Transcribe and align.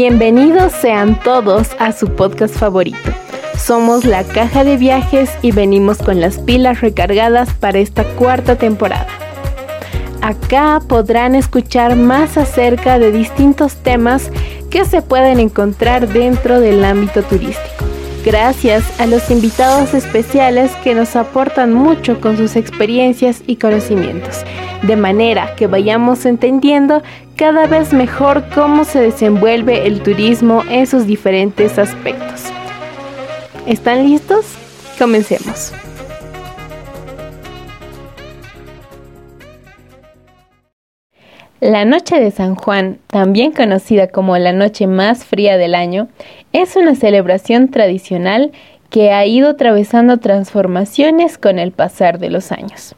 Bienvenidos 0.00 0.74
sean 0.74 1.18
todos 1.24 1.70
a 1.80 1.90
su 1.90 2.06
podcast 2.14 2.54
favorito. 2.54 3.10
Somos 3.56 4.04
la 4.04 4.22
caja 4.22 4.62
de 4.62 4.76
viajes 4.76 5.28
y 5.42 5.50
venimos 5.50 5.98
con 5.98 6.20
las 6.20 6.38
pilas 6.38 6.82
recargadas 6.82 7.52
para 7.54 7.80
esta 7.80 8.04
cuarta 8.14 8.54
temporada. 8.54 9.08
Acá 10.22 10.80
podrán 10.86 11.34
escuchar 11.34 11.96
más 11.96 12.38
acerca 12.38 13.00
de 13.00 13.10
distintos 13.10 13.74
temas 13.74 14.30
que 14.70 14.84
se 14.84 15.02
pueden 15.02 15.40
encontrar 15.40 16.06
dentro 16.06 16.60
del 16.60 16.84
ámbito 16.84 17.24
turístico. 17.24 17.77
Gracias 18.28 18.84
a 19.00 19.06
los 19.06 19.30
invitados 19.30 19.94
especiales 19.94 20.70
que 20.84 20.94
nos 20.94 21.16
aportan 21.16 21.72
mucho 21.72 22.20
con 22.20 22.36
sus 22.36 22.56
experiencias 22.56 23.42
y 23.46 23.56
conocimientos, 23.56 24.44
de 24.82 24.96
manera 24.96 25.54
que 25.56 25.66
vayamos 25.66 26.26
entendiendo 26.26 27.02
cada 27.36 27.66
vez 27.66 27.94
mejor 27.94 28.44
cómo 28.54 28.84
se 28.84 29.00
desenvuelve 29.00 29.86
el 29.86 30.02
turismo 30.02 30.62
en 30.68 30.86
sus 30.86 31.06
diferentes 31.06 31.78
aspectos. 31.78 32.42
¿Están 33.66 34.06
listos? 34.06 34.44
Comencemos. 34.98 35.72
La 41.60 41.84
noche 41.84 42.20
de 42.20 42.30
San 42.30 42.54
Juan, 42.54 42.98
también 43.08 43.50
conocida 43.50 44.06
como 44.06 44.38
la 44.38 44.52
noche 44.52 44.86
más 44.86 45.24
fría 45.24 45.56
del 45.56 45.74
año, 45.74 46.06
es 46.52 46.76
una 46.76 46.94
celebración 46.94 47.66
tradicional 47.66 48.52
que 48.90 49.10
ha 49.10 49.26
ido 49.26 49.50
atravesando 49.50 50.18
transformaciones 50.18 51.36
con 51.36 51.58
el 51.58 51.72
pasar 51.72 52.20
de 52.20 52.30
los 52.30 52.52
años. 52.52 52.94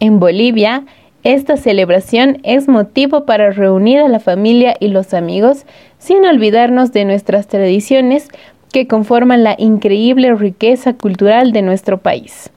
En 0.00 0.20
Bolivia, 0.20 0.84
esta 1.22 1.58
celebración 1.58 2.38
es 2.44 2.66
motivo 2.66 3.26
para 3.26 3.50
reunir 3.50 3.98
a 3.98 4.08
la 4.08 4.20
familia 4.20 4.74
y 4.80 4.88
los 4.88 5.12
amigos 5.12 5.66
sin 5.98 6.24
olvidarnos 6.24 6.92
de 6.92 7.04
nuestras 7.04 7.46
tradiciones 7.46 8.28
que 8.72 8.86
conforman 8.86 9.44
la 9.44 9.54
increíble 9.58 10.34
riqueza 10.34 10.94
cultural 10.94 11.52
de 11.52 11.60
nuestro 11.60 11.98
país. 11.98 12.48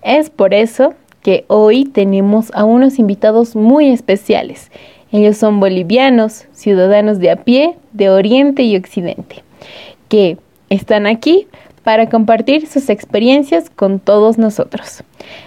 Es 0.00 0.30
por 0.30 0.54
eso 0.54 0.94
que 1.22 1.44
hoy 1.48 1.84
tenemos 1.84 2.50
a 2.54 2.64
unos 2.64 2.98
invitados 2.98 3.54
muy 3.54 3.90
especiales 3.90 4.70
ellos 5.14 5.36
son 5.36 5.60
bolivianos, 5.60 6.46
ciudadanos 6.50 7.20
de 7.20 7.30
a 7.30 7.36
pie, 7.36 7.76
de 7.92 8.10
Oriente 8.10 8.64
y 8.64 8.76
Occidente, 8.76 9.44
que 10.08 10.38
están 10.70 11.06
aquí 11.06 11.46
para 11.84 12.08
compartir 12.08 12.66
sus 12.66 12.90
experiencias 12.90 13.70
con 13.70 14.00
todos 14.00 14.38
nosotros. 14.38 15.04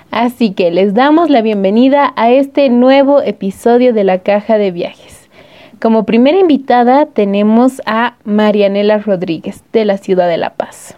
Así 0.10 0.52
que 0.52 0.72
les 0.72 0.94
damos 0.94 1.30
la 1.30 1.42
bienvenida 1.42 2.14
a 2.16 2.32
este 2.32 2.70
nuevo 2.70 3.22
episodio 3.22 3.92
de 3.92 4.06
la 4.06 4.20
Caja 4.20 4.58
de 4.58 4.72
Viajes. 4.72 5.28
Como 5.82 6.06
primera 6.06 6.40
invitada 6.40 7.06
tenemos 7.06 7.82
a 7.86 8.16
Marianela 8.24 9.00
Rodríguez 9.00 9.66
de 9.74 9.84
la 9.84 9.98
ciudad 9.98 10.30
de 10.30 10.38
La 10.38 10.52
Paz. 10.52 10.96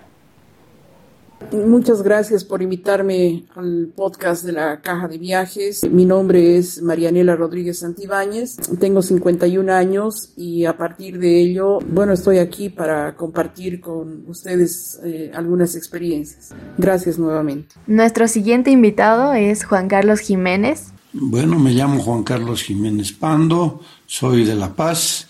Muchas 1.52 2.04
gracias 2.04 2.44
por 2.44 2.62
invitarme 2.62 3.45
al 3.56 3.92
podcast 3.95 4.44
de 4.44 4.52
la 4.52 4.82
Caja 4.82 5.08
de 5.08 5.18
Viajes. 5.18 5.90
Mi 5.90 6.06
nombre 6.06 6.58
es 6.58 6.81
Marianela 6.81 7.36
Rodríguez 7.36 7.80
Santibáñez. 7.80 8.58
Tengo 8.80 9.02
51 9.02 9.73
años 9.73 10.34
y 10.38 10.66
a 10.66 10.78
partir 10.78 11.18
de 11.18 11.42
ello, 11.42 11.80
bueno, 11.80 12.14
estoy 12.14 12.38
aquí 12.38 12.70
para 12.70 13.16
compartir 13.16 13.81
con 13.81 14.26
ustedes 14.28 15.00
eh, 15.04 15.31
algunas 15.34 15.76
experiencias. 15.76 16.50
Gracias 16.78 17.18
nuevamente. 17.18 17.76
Nuestro 17.88 18.28
siguiente 18.28 18.70
invitado 18.70 19.34
es 19.34 19.64
Juan 19.64 19.88
Carlos 19.88 20.20
Jiménez. 20.20 20.94
Bueno, 21.14 21.58
me 21.58 21.72
llamo 21.72 22.00
Juan 22.03 22.24
Carlos 22.24 22.62
Jiménez 22.62 23.12
Pando, 23.12 23.81
soy 24.06 24.44
de 24.44 24.56
La 24.56 24.75
Paz. 24.75 25.28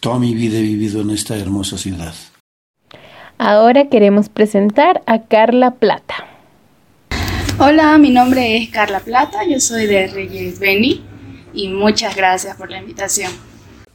Toda 0.00 0.18
mi 0.18 0.34
vida 0.34 0.58
he 0.58 0.62
vivido 0.62 1.02
en 1.02 1.10
esta 1.10 1.36
hermosa 1.36 1.78
ciudad. 1.78 2.12
Ahora 3.44 3.88
queremos 3.88 4.28
presentar 4.28 5.02
a 5.04 5.22
Carla 5.22 5.72
Plata. 5.72 6.14
Hola, 7.58 7.98
mi 7.98 8.10
nombre 8.10 8.56
es 8.56 8.70
Carla 8.70 9.00
Plata, 9.00 9.38
yo 9.44 9.58
soy 9.58 9.86
de 9.86 10.06
Reyes 10.06 10.60
Beni 10.60 11.04
y 11.52 11.66
muchas 11.66 12.14
gracias 12.14 12.56
por 12.56 12.70
la 12.70 12.78
invitación. 12.78 13.32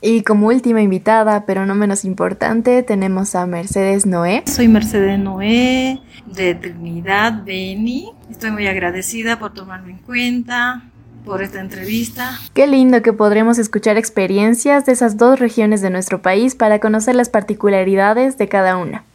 Y 0.02 0.24
como 0.24 0.48
última 0.48 0.82
invitada, 0.82 1.46
pero 1.46 1.66
no 1.66 1.76
menos 1.76 2.04
importante, 2.04 2.84
tenemos 2.84 3.36
a 3.36 3.46
Mercedes 3.46 4.06
Noé. 4.06 4.44
Soy 4.48 4.68
Mercedes 4.68 5.18
Noé 5.18 6.02
de 6.26 6.54
Trinidad 6.54 7.46
Beni. 7.46 8.12
Estoy 8.30 8.52
muy 8.52 8.68
agradecida 8.68 9.40
por 9.40 9.54
tomarme 9.54 9.92
en 9.92 10.00
cuenta, 10.00 10.84
por 11.24 11.42
esta 11.42 11.62
entrevista. 11.62 12.38
Qué 12.54 12.68
lindo 12.68 13.02
que 13.02 13.14
podremos 13.14 13.60
escuchar 13.60 13.96
experiencias 13.96 14.86
de 14.86 14.92
esas 14.92 15.16
dos 15.16 15.40
regiones 15.40 15.80
de 15.80 15.90
nuestro 15.90 16.22
país 16.22 16.54
para 16.54 16.80
conocer 16.80 17.16
las 17.16 17.30
particularidades 17.30 18.38
de 18.38 18.50
cada 18.50 18.76
una. 18.76 19.06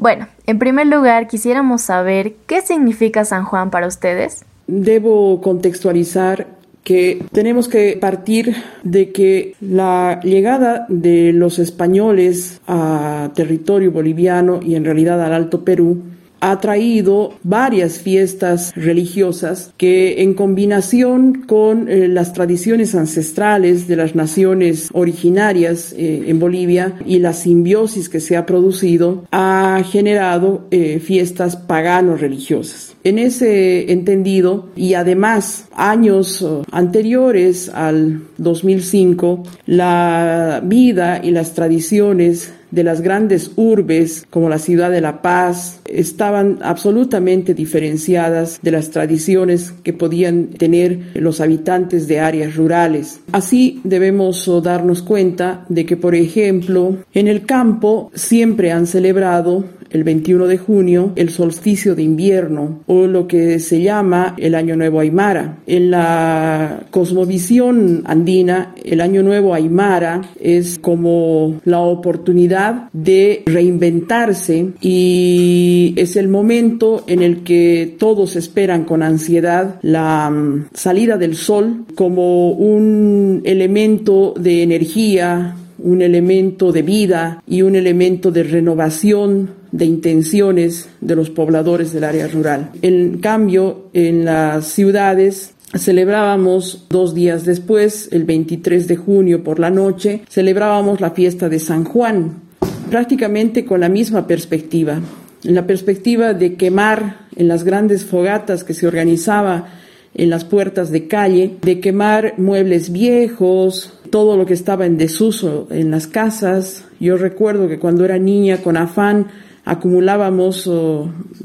Bueno, 0.00 0.28
en 0.46 0.58
primer 0.58 0.86
lugar 0.86 1.28
quisiéramos 1.28 1.82
saber 1.82 2.32
qué 2.46 2.62
significa 2.62 3.26
San 3.26 3.44
Juan 3.44 3.70
para 3.70 3.86
ustedes. 3.86 4.46
Debo 4.66 5.42
contextualizar 5.42 6.46
que 6.84 7.22
tenemos 7.32 7.68
que 7.68 7.98
partir 8.00 8.56
de 8.82 9.12
que 9.12 9.54
la 9.60 10.18
llegada 10.22 10.86
de 10.88 11.34
los 11.34 11.58
españoles 11.58 12.62
a 12.66 13.28
territorio 13.34 13.92
boliviano 13.92 14.60
y 14.62 14.74
en 14.74 14.86
realidad 14.86 15.22
al 15.22 15.34
Alto 15.34 15.66
Perú 15.66 16.02
ha 16.40 16.60
traído 16.60 17.34
varias 17.42 17.98
fiestas 17.98 18.72
religiosas 18.74 19.72
que 19.76 20.22
en 20.22 20.34
combinación 20.34 21.42
con 21.46 21.88
eh, 21.88 22.08
las 22.08 22.32
tradiciones 22.32 22.94
ancestrales 22.94 23.86
de 23.86 23.96
las 23.96 24.14
naciones 24.14 24.88
originarias 24.92 25.92
eh, 25.96 26.24
en 26.26 26.38
Bolivia 26.38 26.94
y 27.06 27.18
la 27.18 27.32
simbiosis 27.32 28.08
que 28.08 28.20
se 28.20 28.36
ha 28.36 28.46
producido 28.46 29.24
ha 29.30 29.82
generado 29.90 30.66
eh, 30.70 31.00
fiestas 31.00 31.56
paganos 31.56 32.20
religiosas. 32.20 32.94
En 33.04 33.18
ese 33.18 33.92
entendido 33.92 34.68
y 34.76 34.94
además 34.94 35.68
años 35.74 36.46
anteriores 36.70 37.70
al 37.70 38.22
2005, 38.38 39.42
la 39.66 40.62
vida 40.64 41.20
y 41.22 41.30
las 41.30 41.54
tradiciones 41.54 42.52
de 42.70 42.84
las 42.84 43.00
grandes 43.00 43.52
urbes 43.56 44.26
como 44.30 44.48
la 44.48 44.58
ciudad 44.58 44.90
de 44.90 45.00
La 45.00 45.22
Paz 45.22 45.80
estaban 45.86 46.58
absolutamente 46.62 47.54
diferenciadas 47.54 48.60
de 48.62 48.70
las 48.70 48.90
tradiciones 48.90 49.72
que 49.82 49.92
podían 49.92 50.48
tener 50.48 51.10
los 51.14 51.40
habitantes 51.40 52.08
de 52.08 52.20
áreas 52.20 52.56
rurales. 52.56 53.20
Así 53.32 53.80
debemos 53.84 54.48
darnos 54.62 55.02
cuenta 55.02 55.64
de 55.68 55.86
que, 55.86 55.96
por 55.96 56.14
ejemplo, 56.14 56.96
en 57.14 57.28
el 57.28 57.46
campo 57.46 58.10
siempre 58.14 58.72
han 58.72 58.86
celebrado 58.86 59.64
el 59.90 60.04
21 60.04 60.46
de 60.46 60.58
junio 60.58 61.12
el 61.16 61.30
solsticio 61.30 61.94
de 61.94 62.02
invierno 62.02 62.80
o 62.86 63.06
lo 63.06 63.26
que 63.26 63.58
se 63.58 63.82
llama 63.82 64.34
el 64.38 64.54
Año 64.54 64.76
Nuevo 64.76 65.00
Aymara. 65.00 65.58
En 65.66 65.90
la 65.90 66.84
cosmovisión 66.90 68.02
andina, 68.06 68.74
el 68.84 69.00
Año 69.00 69.22
Nuevo 69.22 69.54
Aymara 69.54 70.22
es 70.40 70.78
como 70.78 71.60
la 71.64 71.80
oportunidad 71.80 72.88
de 72.92 73.42
reinventarse 73.46 74.70
y 74.80 75.94
es 75.96 76.16
el 76.16 76.28
momento 76.28 77.04
en 77.06 77.22
el 77.22 77.42
que 77.42 77.96
todos 77.98 78.36
esperan 78.36 78.84
con 78.84 79.02
ansiedad 79.02 79.76
la 79.82 80.30
mm, 80.30 80.68
salida 80.74 81.16
del 81.16 81.36
sol 81.36 81.84
como 81.94 82.52
un 82.52 83.42
elemento 83.44 84.34
de 84.38 84.62
energía, 84.62 85.56
un 85.78 86.02
elemento 86.02 86.72
de 86.72 86.82
vida 86.82 87.42
y 87.46 87.62
un 87.62 87.74
elemento 87.74 88.30
de 88.30 88.42
renovación 88.42 89.59
de 89.72 89.84
intenciones 89.84 90.88
de 91.00 91.16
los 91.16 91.30
pobladores 91.30 91.92
del 91.92 92.04
área 92.04 92.26
rural. 92.26 92.70
En 92.82 93.18
cambio, 93.18 93.88
en 93.92 94.24
las 94.24 94.66
ciudades 94.66 95.54
celebrábamos 95.78 96.86
dos 96.88 97.14
días 97.14 97.44
después, 97.44 98.08
el 98.12 98.24
23 98.24 98.88
de 98.88 98.96
junio 98.96 99.44
por 99.44 99.60
la 99.60 99.70
noche, 99.70 100.22
celebrábamos 100.28 101.00
la 101.00 101.12
fiesta 101.12 101.48
de 101.48 101.60
San 101.60 101.84
Juan, 101.84 102.42
prácticamente 102.90 103.64
con 103.64 103.80
la 103.80 103.88
misma 103.88 104.26
perspectiva, 104.26 105.00
en 105.44 105.54
la 105.54 105.66
perspectiva 105.66 106.34
de 106.34 106.54
quemar 106.54 107.28
en 107.36 107.48
las 107.48 107.64
grandes 107.64 108.04
fogatas 108.04 108.64
que 108.64 108.74
se 108.74 108.86
organizaba 108.86 109.68
en 110.14 110.28
las 110.28 110.44
puertas 110.44 110.90
de 110.90 111.06
calle, 111.06 111.56
de 111.62 111.80
quemar 111.80 112.34
muebles 112.36 112.90
viejos, 112.90 113.94
todo 114.10 114.36
lo 114.36 114.44
que 114.44 114.54
estaba 114.54 114.86
en 114.86 114.98
desuso 114.98 115.68
en 115.70 115.92
las 115.92 116.08
casas. 116.08 116.84
Yo 116.98 117.16
recuerdo 117.16 117.68
que 117.68 117.78
cuando 117.78 118.04
era 118.04 118.18
niña 118.18 118.58
con 118.58 118.76
afán 118.76 119.28
acumulábamos 119.64 120.68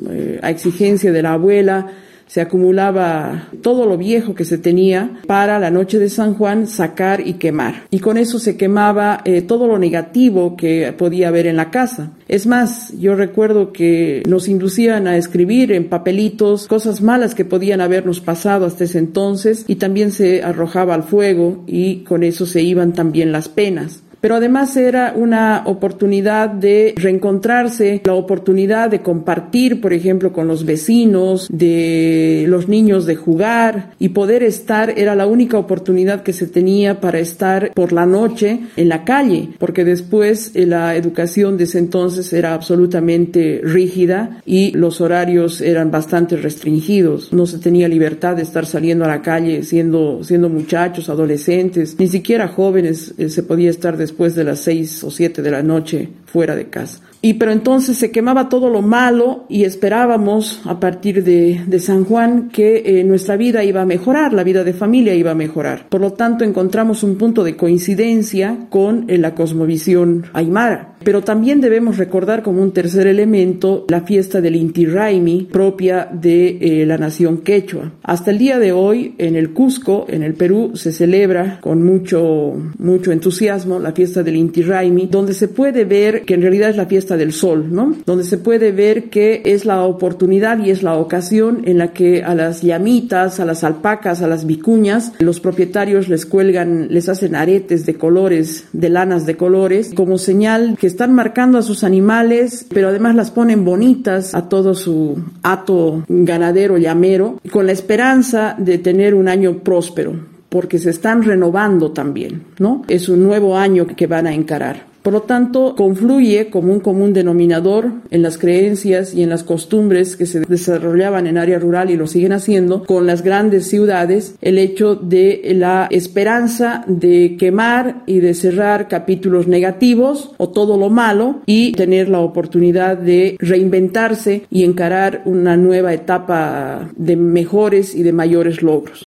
eh, 0.09 0.39
a 0.41 0.49
exigencia 0.49 1.11
de 1.11 1.21
la 1.21 1.33
abuela, 1.33 1.91
se 2.27 2.41
acumulaba 2.41 3.49
todo 3.61 3.85
lo 3.85 3.97
viejo 3.97 4.33
que 4.33 4.45
se 4.45 4.57
tenía 4.57 5.21
para 5.27 5.59
la 5.59 5.69
noche 5.69 5.99
de 5.99 6.09
San 6.09 6.33
Juan 6.33 6.67
sacar 6.67 7.25
y 7.25 7.33
quemar. 7.33 7.83
Y 7.91 7.99
con 7.99 8.17
eso 8.17 8.39
se 8.39 8.57
quemaba 8.57 9.21
eh, 9.25 9.41
todo 9.41 9.67
lo 9.67 9.77
negativo 9.77 10.55
que 10.57 10.93
podía 10.97 11.27
haber 11.27 11.47
en 11.47 11.55
la 11.55 11.69
casa. 11.69 12.11
Es 12.27 12.47
más, 12.47 12.91
yo 12.99 13.15
recuerdo 13.15 13.71
que 13.71 14.23
nos 14.27 14.47
inducían 14.47 15.07
a 15.07 15.17
escribir 15.17 15.71
en 15.71 15.87
papelitos 15.87 16.67
cosas 16.67 17.01
malas 17.01 17.35
que 17.35 17.45
podían 17.45 17.81
habernos 17.81 18.19
pasado 18.21 18.65
hasta 18.65 18.85
ese 18.85 18.97
entonces 18.97 19.63
y 19.67 19.75
también 19.75 20.11
se 20.11 20.43
arrojaba 20.43 20.95
al 20.95 21.03
fuego 21.03 21.63
y 21.67 21.97
con 22.03 22.23
eso 22.23 22.45
se 22.45 22.61
iban 22.61 22.93
también 22.93 23.31
las 23.31 23.49
penas. 23.49 24.01
Pero 24.25 24.37
además 24.37 24.75
era 24.75 25.13
una 25.15 25.61
oportunidad 25.67 26.49
de 26.49 26.95
reencontrarse, 26.97 28.01
la 28.03 28.15
oportunidad 28.15 28.89
de 28.89 29.03
compartir, 29.03 29.79
por 29.79 29.93
ejemplo, 29.93 30.33
con 30.33 30.47
los 30.47 30.65
vecinos, 30.65 31.47
de 31.51 32.45
los 32.47 32.67
niños 32.67 33.05
de 33.05 33.17
jugar 33.17 33.91
y 33.99 34.09
poder 34.09 34.41
estar, 34.41 34.97
era 34.97 35.13
la 35.13 35.27
única 35.27 35.59
oportunidad 35.59 36.23
que 36.23 36.33
se 36.33 36.47
tenía 36.47 36.99
para 36.99 37.19
estar 37.19 37.71
por 37.75 37.93
la 37.93 38.07
noche 38.07 38.61
en 38.75 38.89
la 38.89 39.03
calle, 39.03 39.49
porque 39.59 39.85
después 39.85 40.49
eh, 40.55 40.65
la 40.65 40.95
educación 40.95 41.55
de 41.55 41.65
ese 41.65 41.77
entonces 41.77 42.33
era 42.33 42.55
absolutamente 42.55 43.61
rígida 43.63 44.41
y 44.43 44.71
los 44.71 45.01
horarios 45.01 45.61
eran 45.61 45.91
bastante 45.91 46.35
restringidos. 46.35 47.31
No 47.31 47.45
se 47.45 47.59
tenía 47.59 47.87
libertad 47.87 48.35
de 48.37 48.41
estar 48.41 48.65
saliendo 48.65 49.05
a 49.05 49.09
la 49.09 49.21
calle 49.21 49.61
siendo, 49.61 50.23
siendo 50.23 50.49
muchachos, 50.49 51.09
adolescentes, 51.09 51.95
ni 51.99 52.07
siquiera 52.07 52.47
jóvenes 52.47 53.13
eh, 53.19 53.29
se 53.29 53.43
podía 53.43 53.69
estar 53.69 53.95
después 53.95 54.14
de 54.35 54.43
las 54.43 54.61
seis 54.61 55.03
o 55.03 55.11
siete 55.11 55.41
de 55.41 55.51
la 55.51 55.61
noche 55.61 56.09
fuera 56.35 56.53
de 56.53 56.67
casa. 56.67 56.99
Y 57.21 57.35
pero 57.35 57.53
entonces 57.53 57.97
se 57.97 58.11
quemaba 58.11 58.49
todo 58.49 58.69
lo 58.69 58.81
malo 58.81 59.45
y 59.47 59.63
esperábamos 59.63 60.61
a 60.65 60.81
partir 60.81 61.23
de, 61.23 61.61
de 61.65 61.79
San 61.79 62.03
Juan 62.03 62.49
que 62.49 62.83
eh, 62.85 63.03
nuestra 63.05 63.37
vida 63.37 63.63
iba 63.63 63.81
a 63.81 63.85
mejorar, 63.85 64.33
la 64.33 64.43
vida 64.43 64.65
de 64.65 64.73
familia 64.73 65.15
iba 65.15 65.31
a 65.31 65.33
mejorar. 65.35 65.87
Por 65.89 66.01
lo 66.01 66.11
tanto, 66.11 66.43
encontramos 66.43 67.03
un 67.03 67.15
punto 67.15 67.45
de 67.45 67.55
coincidencia 67.55 68.67
con 68.69 69.09
eh, 69.09 69.17
la 69.17 69.33
cosmovisión 69.33 70.25
aymara. 70.33 70.95
Pero 71.05 71.21
también 71.21 71.61
debemos 71.61 71.97
recordar 71.97 72.41
como 72.41 72.61
un 72.61 72.73
tercer 72.73 73.07
elemento 73.07 73.85
la 73.89 74.01
fiesta 74.01 74.41
del 74.41 74.55
Inti 74.55 74.85
Raimi 74.85 75.47
propia 75.51 76.09
de 76.11 76.57
eh, 76.59 76.85
la 76.85 76.97
nación 76.97 77.39
quechua. 77.39 77.93
Hasta 78.03 78.31
el 78.31 78.39
día 78.39 78.59
de 78.59 78.71
hoy 78.71 79.15
en 79.19 79.35
el 79.35 79.53
Cusco, 79.53 80.05
en 80.09 80.23
el 80.23 80.33
Perú, 80.33 80.71
se 80.73 80.91
celebra 80.91 81.59
con 81.61 81.83
mucho, 81.83 82.53
mucho 82.77 83.11
entusiasmo 83.11 83.79
la 83.79 83.93
fiesta 83.93 84.23
del 84.23 84.35
Inti 84.35 84.63
Raimi, 84.63 85.07
donde 85.07 85.33
se 85.33 85.47
puede 85.47 85.85
ver 85.85 86.24
que 86.25 86.33
en 86.33 86.41
realidad 86.41 86.69
es 86.69 86.77
la 86.77 86.85
fiesta 86.85 87.17
del 87.17 87.33
sol, 87.33 87.67
¿no? 87.71 87.95
Donde 88.05 88.23
se 88.23 88.37
puede 88.37 88.71
ver 88.71 89.09
que 89.09 89.41
es 89.45 89.65
la 89.65 89.83
oportunidad 89.83 90.59
y 90.59 90.71
es 90.71 90.83
la 90.83 90.95
ocasión 90.95 91.61
en 91.65 91.77
la 91.77 91.93
que 91.93 92.23
a 92.23 92.35
las 92.35 92.61
llamitas, 92.61 93.39
a 93.39 93.45
las 93.45 93.63
alpacas, 93.63 94.21
a 94.21 94.27
las 94.27 94.45
vicuñas, 94.45 95.13
los 95.19 95.39
propietarios 95.39 96.09
les 96.09 96.25
cuelgan, 96.25 96.87
les 96.89 97.09
hacen 97.09 97.35
aretes 97.35 97.85
de 97.85 97.95
colores, 97.95 98.65
de 98.73 98.89
lanas 98.89 99.25
de 99.25 99.37
colores, 99.37 99.93
como 99.95 100.17
señal 100.17 100.77
que 100.79 100.87
están 100.87 101.13
marcando 101.13 101.57
a 101.57 101.61
sus 101.61 101.83
animales, 101.83 102.65
pero 102.73 102.89
además 102.89 103.15
las 103.15 103.31
ponen 103.31 103.65
bonitas 103.65 104.33
a 104.35 104.49
todo 104.49 104.73
su 104.73 105.17
hato 105.43 106.03
ganadero 106.07 106.77
llamero, 106.77 107.39
con 107.51 107.65
la 107.65 107.71
esperanza 107.71 108.55
de 108.57 108.77
tener 108.77 109.15
un 109.15 109.27
año 109.27 109.59
próspero 109.59 110.35
porque 110.49 110.79
se 110.79 110.89
están 110.89 111.23
renovando 111.23 111.91
también, 111.91 112.43
¿no? 112.59 112.83
Es 112.87 113.09
un 113.09 113.23
nuevo 113.23 113.57
año 113.57 113.87
que 113.87 114.07
van 114.07 114.25
a 114.25 114.33
encarar. 114.33 114.94
Por 115.05 115.13
lo 115.13 115.21
tanto, 115.21 115.75
confluye 115.75 116.49
como 116.49 116.73
un 116.73 116.79
común 116.79 117.13
denominador 117.13 117.91
en 118.09 118.23
las 118.23 118.39
creencias 118.39 119.13
y 119.13 119.21
en 119.21 119.29
las 119.29 119.43
costumbres 119.43 120.15
que 120.15 120.25
se 120.25 120.39
desarrollaban 120.39 121.27
en 121.27 121.37
área 121.37 121.59
rural 121.59 121.91
y 121.91 121.95
lo 121.95 122.07
siguen 122.07 122.33
haciendo 122.33 122.83
con 122.85 123.05
las 123.05 123.21
grandes 123.21 123.67
ciudades, 123.67 124.33
el 124.41 124.57
hecho 124.57 124.95
de 124.95 125.53
la 125.57 125.87
esperanza 125.91 126.83
de 126.87 127.37
quemar 127.37 128.01
y 128.07 128.19
de 128.19 128.33
cerrar 128.33 128.87
capítulos 128.87 129.45
negativos 129.47 130.31
o 130.37 130.49
todo 130.49 130.75
lo 130.75 130.89
malo 130.89 131.41
y 131.45 131.73
tener 131.73 132.09
la 132.09 132.21
oportunidad 132.21 132.97
de 132.97 133.37
reinventarse 133.37 134.47
y 134.49 134.63
encarar 134.63 135.21
una 135.25 135.55
nueva 135.55 135.93
etapa 135.93 136.89
de 136.97 137.15
mejores 137.15 137.93
y 137.93 138.01
de 138.01 138.11
mayores 138.11 138.63
logros. 138.63 139.04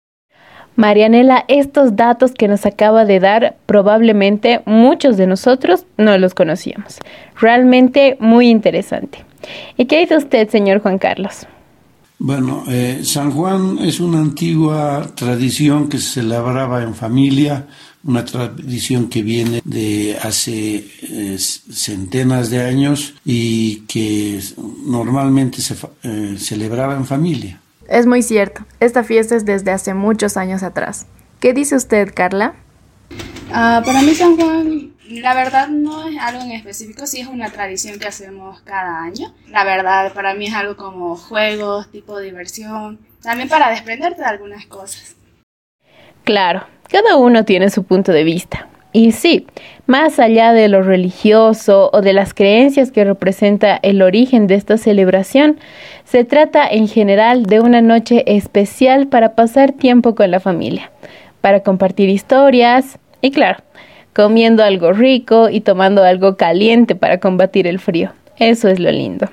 Marianela, 0.77 1.45
estos 1.49 1.97
datos 1.97 2.33
que 2.33 2.49
nos 2.49 2.67
acaba 2.67 3.05
de 3.05 3.19
dar, 3.19 3.57
probablemente 3.67 4.61
muchos 4.67 5.17
de 5.17 5.27
nosotros 5.27 5.87
no 5.97 6.17
los 6.19 6.35
conocíamos. 6.35 6.99
Realmente 7.41 8.17
muy 8.21 8.49
interesante. 8.49 9.25
¿Y 9.77 9.87
qué 9.87 10.01
dice 10.01 10.17
usted, 10.17 10.49
señor 10.49 10.81
Juan 10.81 10.99
Carlos? 10.99 11.47
Bueno, 12.19 12.65
eh, 12.69 13.01
San 13.05 13.31
Juan 13.31 13.79
es 13.81 14.01
una 14.01 14.21
antigua 14.21 15.13
tradición 15.15 15.89
que 15.89 15.99
se 15.99 16.21
celebraba 16.21 16.83
en 16.83 16.95
familia, 16.95 17.67
una 18.05 18.25
tradición 18.25 19.09
que 19.09 19.23
viene 19.23 19.61
de 19.65 20.17
hace 20.23 20.77
eh, 21.03 21.37
centenas 21.39 22.49
de 22.49 22.63
años 22.63 23.15
y 23.25 23.81
que 23.81 24.41
normalmente 24.87 25.61
se 25.61 25.75
eh, 26.05 26.37
celebraba 26.39 26.97
en 26.97 27.05
familia. 27.05 27.61
Es 27.89 28.07
muy 28.07 28.23
cierto, 28.23 28.65
esta 28.81 29.05
fiesta 29.05 29.37
es 29.37 29.45
desde 29.45 29.71
hace 29.71 29.95
muchos 29.95 30.37
años 30.37 30.63
atrás. 30.63 31.07
¿Qué 31.41 31.53
dice 31.53 31.77
usted, 31.77 32.13
Carla? 32.13 32.55
Ah, 33.53 33.83
para 33.85 34.03
mí 34.03 34.15
San 34.15 34.37
Juan, 34.37 34.93
la 35.09 35.35
verdad 35.35 35.69
no 35.69 36.09
es 36.09 36.19
algo 36.19 36.43
en 36.43 36.51
específico, 36.51 37.07
sí 37.07 37.21
es 37.21 37.29
una 37.29 37.51
tradición 37.51 37.99
que 37.99 38.09
hacemos 38.09 38.61
cada 38.63 39.03
año. 39.03 39.33
La 39.49 39.63
verdad, 39.65 40.13
para 40.13 40.35
mí 40.35 40.47
es 40.47 40.55
algo 40.55 40.77
como 40.77 41.17
juegos, 41.17 41.91
tipo 41.93 42.19
diversión, 42.19 42.99
también 43.23 43.49
para 43.49 43.71
desprenderte 43.71 44.23
de 44.23 44.29
algunas 44.29 44.67
cosas. 44.67 45.15
Claro, 46.25 46.67
cada 46.91 47.17
uno 47.17 47.45
tiene 47.45 47.71
su 47.71 47.85
punto 47.85 48.11
de 48.11 48.25
vista. 48.25 48.69
Y 48.97 49.13
sí, 49.13 49.47
más 49.85 50.19
allá 50.19 50.55
de 50.55 50.69
lo 50.69 50.81
religioso 50.81 51.91
o 51.93 52.01
de 52.01 52.15
las 52.15 52.33
creencias 52.33 52.91
que 52.91 53.05
representa 53.05 53.79
el 53.83 54.01
origen 54.01 54.47
de 54.47 54.55
esta 54.55 54.79
celebración, 54.79 55.59
se 56.05 56.25
trata 56.25 56.67
en 56.67 56.89
general 56.89 57.43
de 57.43 57.61
una 57.61 57.83
noche 57.83 58.25
especial 58.27 59.07
para 59.09 59.35
pasar 59.35 59.73
tiempo 59.73 60.15
con 60.15 60.31
la 60.31 60.41
familia, 60.41 60.91
para 61.43 61.61
compartir 61.61 62.09
historias 62.09 62.99
y 63.21 63.33
claro, 63.33 63.59
comiendo 64.15 64.65
algo 64.65 64.95
rico 64.95 65.51
y 65.51 65.61
tomando 65.61 66.03
algo 66.03 66.39
caliente 66.39 66.95
para 66.95 67.21
combatir 67.21 67.67
el 67.67 67.79
frío. 67.79 68.15
Eso 68.39 68.69
es 68.69 68.81
lo 68.81 68.91
lindo. 68.91 69.29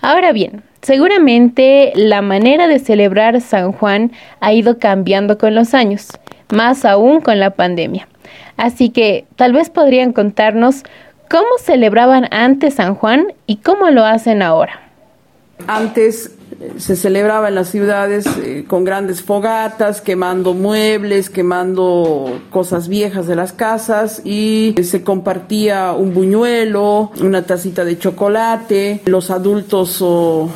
Ahora 0.00 0.30
bien, 0.30 0.62
seguramente 0.80 1.90
la 1.96 2.22
manera 2.22 2.68
de 2.68 2.78
celebrar 2.78 3.40
San 3.40 3.72
Juan 3.72 4.12
ha 4.38 4.52
ido 4.52 4.78
cambiando 4.78 5.38
con 5.38 5.56
los 5.56 5.74
años, 5.74 6.10
más 6.50 6.84
aún 6.84 7.20
con 7.20 7.38
la 7.38 7.50
pandemia. 7.50 8.08
Así 8.56 8.90
que 8.90 9.24
tal 9.36 9.52
vez 9.52 9.70
podrían 9.70 10.12
contarnos 10.12 10.84
cómo 11.30 11.48
celebraban 11.58 12.28
antes 12.30 12.74
San 12.74 12.94
Juan 12.94 13.32
y 13.46 13.56
cómo 13.56 13.90
lo 13.90 14.04
hacen 14.04 14.42
ahora. 14.42 14.80
Antes 15.66 16.32
eh, 16.60 16.74
se 16.76 16.96
celebraba 16.96 17.48
en 17.48 17.54
las 17.54 17.68
ciudades 17.68 18.26
eh, 18.42 18.64
con 18.66 18.84
grandes 18.84 19.22
fogatas, 19.22 20.00
quemando 20.00 20.54
muebles, 20.54 21.30
quemando 21.30 22.40
cosas 22.50 22.88
viejas 22.88 23.26
de 23.26 23.36
las 23.36 23.52
casas 23.52 24.22
y 24.24 24.74
se 24.82 25.02
compartía 25.02 25.92
un 25.92 26.12
buñuelo, 26.12 27.12
una 27.20 27.42
tacita 27.42 27.84
de 27.84 27.98
chocolate. 27.98 29.00
Los 29.06 29.30
adultos 29.30 30.04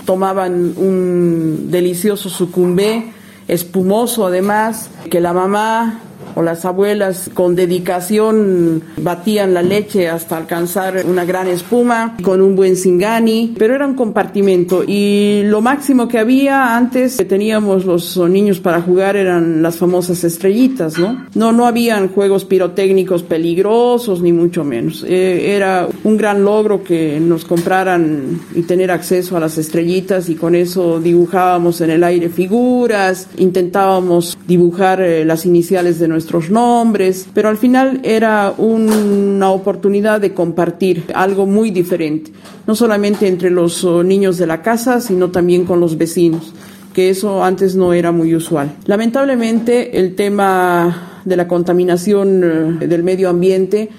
tomaban 0.05 0.75
un 0.77 1.71
delicioso 1.71 2.29
sucumbé, 2.29 3.13
espumoso 3.49 4.27
además, 4.27 4.91
que 5.11 5.21
la 5.21 5.33
mamá 5.33 6.01
o 6.37 6.43
las 6.43 6.65
abuelas 6.65 7.31
con 7.35 7.57
dedicación 7.57 8.83
batían 8.99 9.55
la 9.55 9.63
leche 9.63 10.09
hasta 10.09 10.37
alcanzar 10.37 11.05
una 11.07 11.25
gran 11.25 11.49
espuma 11.49 12.17
con 12.23 12.41
un 12.43 12.55
buen 12.55 12.77
singani, 12.77 13.55
pero 13.59 13.75
era 13.75 13.87
un 13.87 13.95
compartimento 13.95 14.85
y 14.87 15.43
lo 15.45 15.63
máximo 15.63 16.07
que 16.09 16.19
había 16.19 16.77
antes 16.77 17.17
que 17.17 17.25
teníamos 17.25 17.87
los 17.87 18.17
niños 18.19 18.61
para 18.61 18.83
jugar 18.83 19.17
eran 19.17 19.63
las 19.63 19.77
famosas 19.77 20.23
estrellitas, 20.25 20.99
¿no? 20.99 21.27
No, 21.35 21.53
no 21.53 21.67
habían 21.67 22.09
juegos 22.09 22.45
pirotécnicos 22.45 23.23
peligrosos 23.23 24.21
ni 24.21 24.33
mucho 24.33 24.63
menos. 24.63 25.05
Eh, 25.09 25.55
era 25.57 25.89
un 26.05 26.17
gran 26.17 26.45
logro 26.45 26.85
que 26.85 27.19
nos 27.19 27.47
compraran 27.47 28.41
y 28.55 28.63
tener 28.63 28.91
acceso 28.91 29.37
a 29.37 29.41
las 29.41 29.57
estrellitas 29.57 30.29
y 30.29 30.35
con 30.35 30.55
eso 30.55 31.01
dibujábamos 31.01 31.81
en 31.81 31.91
el 31.91 32.05
aire 32.05 32.29
figuras, 32.29 33.29
intentábamos 33.39 34.37
dibujar 34.47 35.01
eh, 35.01 35.25
las 35.25 35.47
iniciales 35.47 35.99
de 35.99 36.09
nuestro 36.09 36.26
nuestros 36.27 36.51
nombres, 36.51 37.29
pero 37.33 37.49
al 37.49 37.57
final 37.57 38.01
era 38.03 38.53
una 38.59 39.51
oportunidad 39.51 40.21
de 40.21 40.35
compartir 40.35 41.05
algo 41.15 41.47
muy 41.47 41.71
diferente, 41.71 42.33
no 42.67 42.75
solamente 42.75 43.29
entre 43.29 43.51
los 43.51 43.85
oh, 43.85 44.03
niños 44.03 44.37
de 44.37 44.49
la 44.49 44.61
casa, 44.61 45.01
sino 45.01 45.31
también 45.31 45.65
con 45.65 45.79
los 45.79 45.97
vecinos 45.97 46.53
que 46.93 47.11
eso 47.11 47.45
antes 47.45 47.77
no 47.77 47.93
era 47.93 48.11
muy 48.11 48.35
usual. 48.35 48.73
Lamentablemente 48.87 49.99
el 49.99 50.15
tema 50.15 51.21
de 51.27 51.37
la 51.37 51.47
contaminación 51.47 52.81
eh, 52.83 52.87
del 52.87 53.03
medio 53.03 53.29
ambiente 53.29 53.91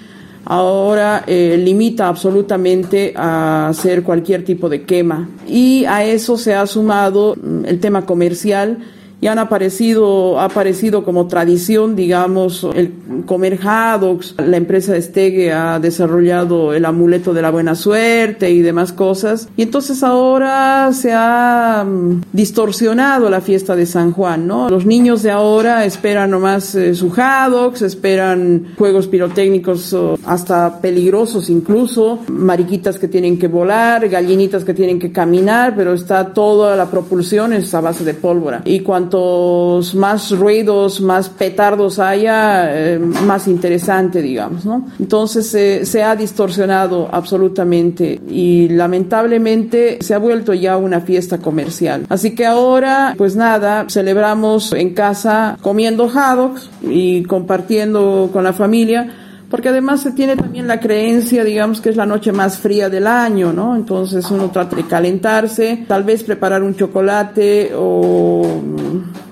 ahora 0.44 1.22
eh, 1.26 1.56
limita 1.62 2.08
absolutamente 2.08 3.14
a 3.16 3.68
hacer 3.68 4.02
cualquier 4.02 4.44
tipo 4.44 4.68
de 4.68 4.82
quema 4.82 5.28
y 5.46 5.84
a 5.84 6.04
eso 6.04 6.36
se 6.36 6.56
ha 6.56 6.66
sumado 6.66 7.36
mm, 7.40 7.66
el 7.66 7.78
tema 7.78 8.04
comercial 8.04 8.78
y 9.20 9.26
han 9.26 9.38
aparecido, 9.38 10.38
ha 10.38 10.44
aparecido 10.44 11.04
como 11.04 11.26
tradición, 11.26 11.96
digamos, 11.96 12.66
el 12.74 12.92
comer 13.26 13.58
haddocks. 13.62 14.34
La 14.38 14.56
empresa 14.56 14.96
Estege 14.96 15.52
ha 15.52 15.80
desarrollado 15.80 16.72
el 16.72 16.84
amuleto 16.84 17.34
de 17.34 17.42
la 17.42 17.50
buena 17.50 17.74
suerte 17.74 18.50
y 18.50 18.60
demás 18.60 18.92
cosas. 18.92 19.48
Y 19.56 19.62
entonces 19.62 20.02
ahora 20.02 20.92
se 20.92 21.12
ha 21.12 21.84
mm, 21.84 22.22
distorsionado 22.32 23.28
la 23.28 23.40
fiesta 23.40 23.74
de 23.74 23.86
San 23.86 24.12
Juan, 24.12 24.46
¿no? 24.46 24.70
Los 24.70 24.86
niños 24.86 25.22
de 25.22 25.32
ahora 25.32 25.84
esperan 25.84 26.30
nomás 26.30 26.74
eh, 26.74 26.94
su 26.94 27.12
haddocks, 27.14 27.82
esperan 27.82 28.74
juegos 28.78 29.08
pirotécnicos 29.08 29.96
hasta 30.24 30.80
peligrosos 30.80 31.50
incluso, 31.50 32.20
mariquitas 32.28 32.98
que 32.98 33.08
tienen 33.08 33.38
que 33.38 33.48
volar, 33.48 34.08
gallinitas 34.08 34.64
que 34.64 34.74
tienen 34.74 34.98
que 34.98 35.10
caminar, 35.10 35.74
pero 35.76 35.94
está 35.94 36.32
toda 36.32 36.76
la 36.76 36.90
propulsión 36.90 37.52
es 37.52 37.74
a 37.74 37.80
base 37.80 38.04
de 38.04 38.14
pólvora. 38.14 38.62
Y 38.64 38.80
cuantos 39.08 39.94
más 39.94 40.30
ruidos, 40.30 41.00
más 41.00 41.28
petardos 41.28 41.98
haya, 41.98 42.68
eh, 42.70 42.98
más 42.98 43.48
interesante, 43.48 44.20
digamos. 44.20 44.64
Entonces 44.98 45.54
eh, 45.54 45.86
se 45.86 46.02
ha 46.02 46.14
distorsionado 46.14 47.08
absolutamente 47.10 48.20
y 48.28 48.68
lamentablemente 48.68 49.98
se 50.00 50.14
ha 50.14 50.18
vuelto 50.18 50.52
ya 50.52 50.76
una 50.76 51.00
fiesta 51.00 51.38
comercial. 51.38 52.04
Así 52.08 52.34
que 52.34 52.44
ahora, 52.44 53.14
pues 53.16 53.36
nada, 53.36 53.86
celebramos 53.88 54.72
en 54.72 54.92
casa 54.92 55.56
comiendo 55.62 56.08
haddocks 56.08 56.68
y 56.82 57.22
compartiendo 57.22 58.30
con 58.32 58.44
la 58.44 58.52
familia 58.52 59.27
porque 59.50 59.70
además 59.70 60.02
se 60.02 60.12
tiene 60.12 60.36
también 60.36 60.66
la 60.66 60.78
creencia, 60.78 61.42
digamos, 61.42 61.80
que 61.80 61.88
es 61.88 61.96
la 61.96 62.06
noche 62.06 62.32
más 62.32 62.58
fría 62.58 62.90
del 62.90 63.06
año, 63.06 63.52
¿no? 63.52 63.76
Entonces 63.76 64.30
uno 64.30 64.50
trata 64.50 64.76
de 64.76 64.86
calentarse, 64.86 65.84
tal 65.88 66.04
vez 66.04 66.22
preparar 66.22 66.62
un 66.62 66.76
chocolate 66.76 67.72
o 67.74 68.62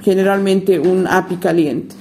generalmente 0.02 0.78
un 0.78 1.06
api 1.06 1.37
caliente. 1.37 1.94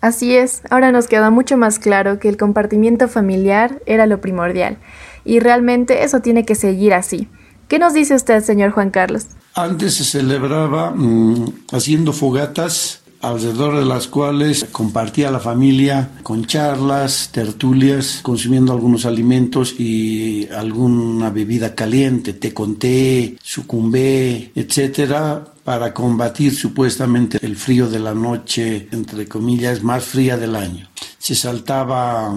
Así 0.00 0.36
es, 0.36 0.62
ahora 0.70 0.92
nos 0.92 1.08
queda 1.08 1.30
mucho 1.30 1.56
más 1.56 1.78
claro 1.78 2.18
que 2.18 2.28
el 2.28 2.36
compartimiento 2.36 3.08
familiar 3.08 3.82
era 3.86 4.06
lo 4.06 4.20
primordial 4.20 4.76
y 5.24 5.40
realmente 5.40 6.04
eso 6.04 6.20
tiene 6.20 6.44
que 6.44 6.54
seguir 6.54 6.92
así. 6.94 7.28
¿Qué 7.68 7.78
nos 7.78 7.94
dice 7.94 8.14
usted, 8.14 8.44
señor 8.44 8.70
Juan 8.70 8.90
Carlos? 8.90 9.26
Antes 9.54 9.94
se 9.94 10.04
celebraba 10.04 10.92
mm, 10.94 11.64
haciendo 11.72 12.12
fogatas 12.12 13.02
alrededor 13.20 13.78
de 13.78 13.84
las 13.84 14.08
cuales 14.08 14.66
compartía 14.72 15.30
la 15.30 15.40
familia 15.40 16.10
con 16.22 16.44
charlas, 16.46 17.30
tertulias, 17.32 18.20
consumiendo 18.22 18.72
algunos 18.72 19.06
alimentos 19.06 19.78
y 19.78 20.48
alguna 20.48 21.30
bebida 21.30 21.74
caliente, 21.74 22.34
té 22.34 22.52
con 22.52 22.76
té, 22.76 23.36
sucumbé, 23.42 24.52
etcétera, 24.54 25.44
para 25.64 25.92
combatir 25.92 26.54
supuestamente 26.54 27.38
el 27.42 27.56
frío 27.56 27.88
de 27.88 27.98
la 27.98 28.14
noche, 28.14 28.88
entre 28.92 29.26
comillas, 29.26 29.82
más 29.82 30.04
fría 30.04 30.36
del 30.36 30.54
año. 30.54 30.88
Se 31.26 31.34
saltaba 31.34 32.32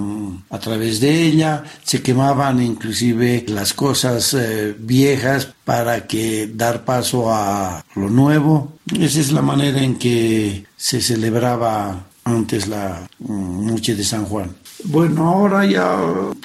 a 0.50 0.58
través 0.58 1.00
de 1.00 1.22
ella, 1.22 1.64
se 1.84 2.02
quemaban 2.02 2.60
inclusive 2.60 3.46
las 3.48 3.72
cosas 3.76 4.34
eh, 4.34 4.76
viejas 4.80 5.48
para 5.64 6.08
que 6.08 6.50
dar 6.52 6.86
paso 6.86 7.32
a 7.32 7.86
lo 7.94 8.10
nuevo. 8.10 8.80
Esa 9.00 9.20
es 9.20 9.32
la 9.32 9.44
manera 9.44 9.80
en 9.84 10.00
que 10.00 10.66
se 10.76 11.02
celebraba 11.02 12.08
antes 12.24 12.68
la 12.68 13.08
mm, 13.20 13.68
noche 13.68 13.94
de 13.94 14.04
San 14.04 14.26
Juan. 14.26 14.56
Bueno, 14.86 15.28
ahora 15.28 15.66
ya 15.66 15.98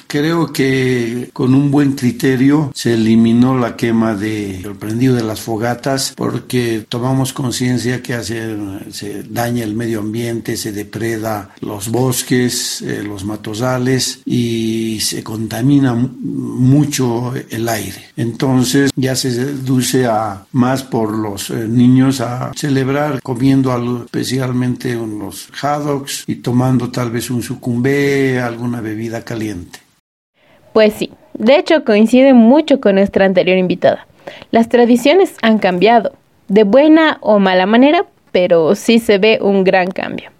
creo 0.07 0.51
que 0.51 1.29
con 1.31 1.53
un 1.53 1.71
buen 1.71 1.93
criterio 1.93 2.71
se 2.75 2.93
eliminó 2.93 3.57
la 3.57 3.75
quema 3.77 4.13
de 4.13 4.59
el 4.59 4.75
prendido 4.75 5.15
de 5.15 5.23
las 5.23 5.39
fogatas 5.41 6.13
porque 6.15 6.85
tomamos 6.87 7.31
conciencia 7.31 8.03
que 8.03 8.13
hace, 8.13 8.57
se 8.91 9.23
daña 9.23 9.63
el 9.63 9.73
medio 9.73 9.99
ambiente, 9.99 10.57
se 10.57 10.73
depreda 10.73 11.55
los 11.61 11.89
bosques, 11.89 12.81
eh, 12.81 13.03
los 13.03 13.23
matosales 13.23 14.19
y 14.25 14.99
se 15.01 15.23
contamina 15.23 15.93
mucho 15.93 17.33
el 17.49 17.69
aire. 17.69 18.09
Entonces 18.17 18.91
ya 18.95 19.15
se 19.15 19.31
deduce 19.31 20.05
a 20.07 20.45
más 20.51 20.83
por 20.83 21.17
los 21.17 21.49
eh, 21.49 21.67
niños 21.67 22.19
a 22.21 22.51
celebrar 22.55 23.21
comiendo 23.21 23.71
algo, 23.71 24.03
especialmente 24.05 24.97
unos 24.97 25.47
haddocks 25.61 26.25
y 26.27 26.35
tomando 26.35 26.91
tal 26.91 27.11
vez 27.11 27.29
un 27.29 27.41
sucumbé 27.41 28.24
alguna 28.33 28.81
bebida 28.81 29.23
caliente. 29.23 29.79
Pues 30.73 30.93
sí, 30.93 31.11
de 31.33 31.57
hecho 31.57 31.83
coincide 31.83 32.33
mucho 32.33 32.81
con 32.81 32.95
nuestra 32.95 33.25
anterior 33.25 33.57
invitada. 33.57 34.07
Las 34.51 34.69
tradiciones 34.69 35.35
han 35.41 35.59
cambiado, 35.59 36.13
de 36.47 36.63
buena 36.63 37.17
o 37.21 37.39
mala 37.39 37.65
manera, 37.65 38.05
pero 38.31 38.75
sí 38.75 38.99
se 38.99 39.17
ve 39.17 39.39
un 39.41 39.63
gran 39.63 39.89
cambio. 39.91 40.31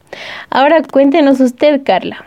Ahora 0.49 0.81
cuéntenos 0.81 1.39
usted, 1.39 1.83
Carla. 1.83 2.25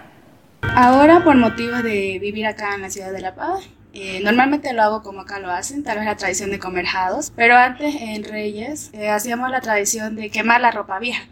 Ahora, 0.62 1.22
por 1.24 1.36
motivos 1.36 1.82
de 1.82 2.18
vivir 2.20 2.46
acá 2.46 2.74
en 2.74 2.82
la 2.82 2.90
ciudad 2.90 3.12
de 3.12 3.20
La 3.20 3.34
Paz, 3.34 3.68
eh, 3.94 4.20
normalmente 4.22 4.72
lo 4.72 4.82
hago 4.82 5.02
como 5.02 5.20
acá 5.20 5.38
lo 5.38 5.50
hacen, 5.50 5.82
tal 5.82 5.96
vez 5.96 6.06
la 6.06 6.16
tradición 6.16 6.50
de 6.50 6.58
comer 6.58 6.86
jados, 6.86 7.32
pero 7.34 7.56
antes 7.56 7.94
en 8.00 8.24
Reyes 8.24 8.90
eh, 8.92 9.08
hacíamos 9.08 9.50
la 9.50 9.60
tradición 9.60 10.14
de 10.14 10.30
quemar 10.30 10.60
la 10.60 10.70
ropa 10.70 10.98
vieja 10.98 11.22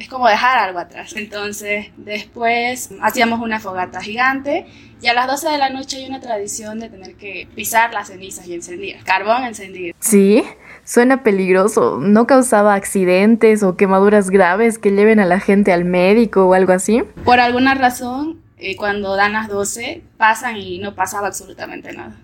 es 0.00 0.08
como 0.08 0.26
dejar 0.26 0.58
algo 0.58 0.78
atrás. 0.78 1.14
Entonces, 1.14 1.88
después 1.96 2.90
hacíamos 3.02 3.40
una 3.40 3.60
fogata 3.60 4.00
gigante 4.00 4.66
y 5.02 5.06
a 5.08 5.14
las 5.14 5.26
12 5.26 5.50
de 5.50 5.58
la 5.58 5.70
noche 5.70 5.98
hay 5.98 6.08
una 6.08 6.20
tradición 6.20 6.80
de 6.80 6.88
tener 6.88 7.14
que 7.16 7.46
pisar 7.54 7.92
las 7.92 8.08
cenizas 8.08 8.46
y 8.46 8.54
encender, 8.54 9.04
carbón 9.04 9.44
encendido. 9.44 9.94
Sí, 10.00 10.42
suena 10.84 11.22
peligroso. 11.22 11.98
¿No 12.00 12.26
causaba 12.26 12.74
accidentes 12.74 13.62
o 13.62 13.76
quemaduras 13.76 14.30
graves 14.30 14.78
que 14.78 14.90
lleven 14.90 15.20
a 15.20 15.26
la 15.26 15.38
gente 15.38 15.72
al 15.72 15.84
médico 15.84 16.46
o 16.46 16.54
algo 16.54 16.72
así? 16.72 17.02
Por 17.24 17.38
alguna 17.38 17.74
razón, 17.74 18.40
eh, 18.56 18.76
cuando 18.76 19.16
dan 19.16 19.34
las 19.34 19.48
12, 19.48 20.02
pasan 20.16 20.56
y 20.56 20.78
no 20.78 20.94
pasaba 20.94 21.26
absolutamente 21.26 21.92
nada. 21.92 22.16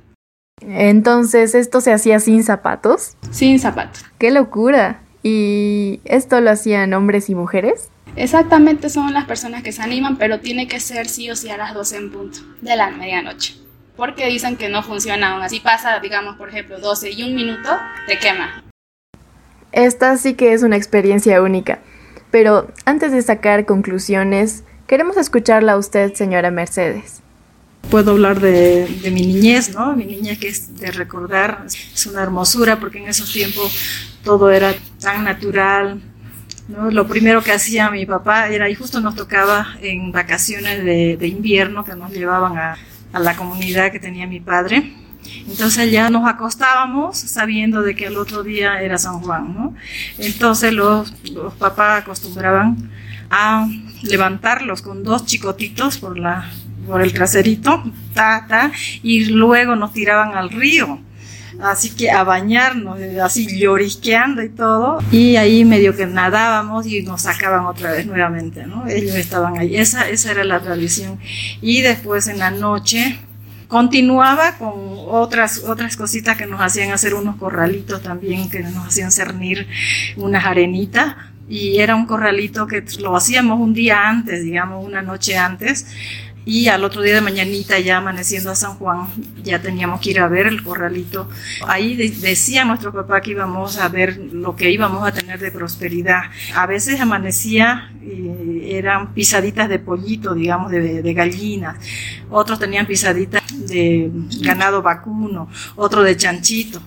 Entonces, 0.62 1.54
¿esto 1.54 1.82
se 1.82 1.92
hacía 1.92 2.20
sin 2.20 2.42
zapatos? 2.42 3.16
Sin 3.30 3.58
zapatos. 3.58 4.02
¡Qué 4.18 4.30
locura! 4.30 5.02
¿Y 5.28 5.98
esto 6.04 6.40
lo 6.40 6.52
hacían 6.52 6.94
hombres 6.94 7.28
y 7.30 7.34
mujeres? 7.34 7.90
Exactamente, 8.14 8.88
son 8.88 9.12
las 9.12 9.24
personas 9.24 9.64
que 9.64 9.72
se 9.72 9.82
animan, 9.82 10.18
pero 10.18 10.38
tiene 10.38 10.68
que 10.68 10.78
ser 10.78 11.08
sí 11.08 11.28
o 11.32 11.34
sí 11.34 11.50
a 11.50 11.56
las 11.56 11.74
12 11.74 11.96
en 11.96 12.12
punto 12.12 12.38
de 12.60 12.76
la 12.76 12.90
medianoche. 12.90 13.56
Porque 13.96 14.28
dicen 14.28 14.56
que 14.56 14.68
no 14.68 14.84
funciona 14.84 15.32
aún 15.32 15.42
así. 15.42 15.58
Pasa, 15.58 15.98
digamos, 15.98 16.36
por 16.36 16.50
ejemplo, 16.50 16.78
12 16.78 17.10
y 17.10 17.24
un 17.24 17.34
minuto, 17.34 17.70
te 18.06 18.20
quema. 18.20 18.62
Esta 19.72 20.16
sí 20.16 20.34
que 20.34 20.52
es 20.52 20.62
una 20.62 20.76
experiencia 20.76 21.42
única. 21.42 21.80
Pero 22.30 22.72
antes 22.84 23.10
de 23.10 23.20
sacar 23.20 23.66
conclusiones, 23.66 24.62
queremos 24.86 25.16
escucharla 25.16 25.72
a 25.72 25.76
usted, 25.76 26.14
señora 26.14 26.52
Mercedes. 26.52 27.20
Puedo 27.90 28.12
hablar 28.12 28.38
de, 28.38 28.86
de, 28.86 29.10
mi 29.10 29.26
niñez, 29.26 29.74
¿no? 29.74 29.96
Mi 29.96 30.04
niñez 30.04 30.38
que 30.38 30.48
es 30.48 30.78
de 30.78 30.92
recordar, 30.92 31.64
es 31.66 32.06
una 32.06 32.22
hermosura 32.22 32.78
porque 32.78 32.98
en 32.98 33.08
esos 33.08 33.32
tiempos 33.32 34.15
todo 34.26 34.50
era 34.50 34.74
tan 35.00 35.24
natural. 35.24 36.00
Lo 36.90 37.06
primero 37.06 37.44
que 37.44 37.52
hacía 37.52 37.90
mi 37.90 38.06
papá 38.06 38.48
era, 38.48 38.68
y 38.68 38.74
justo 38.74 39.00
nos 39.00 39.14
tocaba 39.14 39.68
en 39.80 40.10
vacaciones 40.10 40.84
de, 40.84 41.28
invierno 41.28 41.84
que 41.84 41.94
nos 41.94 42.10
llevaban 42.10 42.58
a, 42.58 42.76
la 43.20 43.36
comunidad 43.36 43.92
que 43.92 44.00
tenía 44.00 44.26
mi 44.26 44.40
padre. 44.40 44.92
Entonces 45.48 45.90
ya 45.92 46.10
nos 46.10 46.28
acostábamos 46.28 47.16
sabiendo 47.18 47.82
de 47.82 47.94
que 47.94 48.06
el 48.06 48.16
otro 48.16 48.42
día 48.42 48.82
era 48.82 48.98
San 48.98 49.20
Juan. 49.20 49.76
Entonces 50.18 50.72
los, 50.72 51.14
los 51.30 51.54
papás 51.54 52.02
acostumbraban 52.02 52.90
a 53.30 53.68
levantarlos 54.02 54.82
con 54.82 55.04
dos 55.04 55.24
chicotitos 55.24 55.98
por, 55.98 56.18
por 56.84 57.00
el 57.00 57.12
traserito, 57.12 57.82
ta, 58.12 58.44
ta, 58.48 58.72
y 59.04 59.26
luego 59.26 59.76
nos 59.76 59.92
tiraban 59.92 60.36
al 60.36 60.50
río 60.50 61.00
así 61.62 61.90
que 61.90 62.10
a 62.10 62.24
bañarnos, 62.24 62.98
así 63.22 63.46
llorisqueando 63.58 64.42
y 64.42 64.48
todo, 64.48 64.98
y 65.10 65.36
ahí 65.36 65.64
medio 65.64 65.96
que 65.96 66.06
nadábamos 66.06 66.86
y 66.86 67.02
nos 67.02 67.22
sacaban 67.22 67.66
otra 67.66 67.92
vez 67.92 68.06
nuevamente, 68.06 68.66
¿no? 68.66 68.86
Ellos 68.86 69.14
estaban 69.14 69.58
ahí, 69.58 69.76
esa, 69.76 70.08
esa 70.08 70.30
era 70.30 70.44
la 70.44 70.60
tradición. 70.60 71.18
Y 71.60 71.80
después 71.80 72.28
en 72.28 72.38
la 72.38 72.50
noche 72.50 73.18
continuaba 73.68 74.56
con 74.58 74.72
otras, 75.08 75.64
otras 75.64 75.96
cositas 75.96 76.36
que 76.36 76.46
nos 76.46 76.60
hacían 76.60 76.92
hacer 76.92 77.14
unos 77.14 77.36
corralitos 77.36 78.02
también, 78.02 78.48
que 78.48 78.60
nos 78.60 78.86
hacían 78.86 79.10
cernir 79.10 79.66
unas 80.16 80.44
arenitas 80.44 81.16
y 81.48 81.78
era 81.78 81.94
un 81.94 82.06
corralito 82.06 82.66
que 82.66 82.84
lo 82.98 83.16
hacíamos 83.16 83.60
un 83.60 83.72
día 83.72 84.08
antes, 84.08 84.42
digamos, 84.42 84.84
una 84.84 85.02
noche 85.02 85.36
antes, 85.36 85.86
y 86.46 86.68
al 86.68 86.84
otro 86.84 87.02
día 87.02 87.16
de 87.16 87.20
mañanita 87.20 87.80
ya 87.80 87.96
amaneciendo 87.96 88.52
a 88.52 88.54
San 88.54 88.74
Juan 88.74 89.08
ya 89.42 89.60
teníamos 89.60 90.00
que 90.00 90.10
ir 90.10 90.20
a 90.20 90.28
ver 90.28 90.46
el 90.46 90.62
corralito. 90.62 91.28
Ahí 91.66 91.96
decía 91.96 92.64
nuestro 92.64 92.92
papá 92.92 93.20
que 93.20 93.32
íbamos 93.32 93.78
a 93.78 93.88
ver 93.88 94.16
lo 94.32 94.54
que 94.54 94.70
íbamos 94.70 95.06
a 95.06 95.10
tener 95.10 95.40
de 95.40 95.50
prosperidad. 95.50 96.22
A 96.54 96.66
veces 96.66 97.00
amanecía 97.00 97.90
y 98.00 98.72
eran 98.72 99.12
pisaditas 99.12 99.68
de 99.68 99.80
pollito, 99.80 100.34
digamos, 100.34 100.70
de, 100.70 101.02
de 101.02 101.14
gallinas. 101.14 101.78
Otros 102.30 102.60
tenían 102.60 102.86
pisaditas 102.86 103.42
de 103.68 104.08
ganado 104.40 104.82
vacuno, 104.82 105.48
otro 105.74 106.04
de 106.04 106.16
chanchito. 106.16 106.80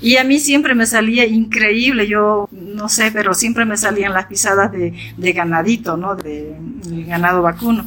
Y 0.00 0.16
a 0.16 0.24
mí 0.24 0.38
siempre 0.38 0.74
me 0.74 0.86
salía 0.86 1.26
increíble, 1.26 2.08
yo 2.08 2.48
no 2.52 2.88
sé, 2.88 3.10
pero 3.12 3.34
siempre 3.34 3.64
me 3.64 3.76
salían 3.76 4.14
las 4.14 4.26
pisadas 4.26 4.72
de, 4.72 5.32
ganadito, 5.32 5.96
¿no? 5.96 6.16
De, 6.16 6.54
de 6.86 7.02
ganado 7.04 7.42
vacuno. 7.42 7.86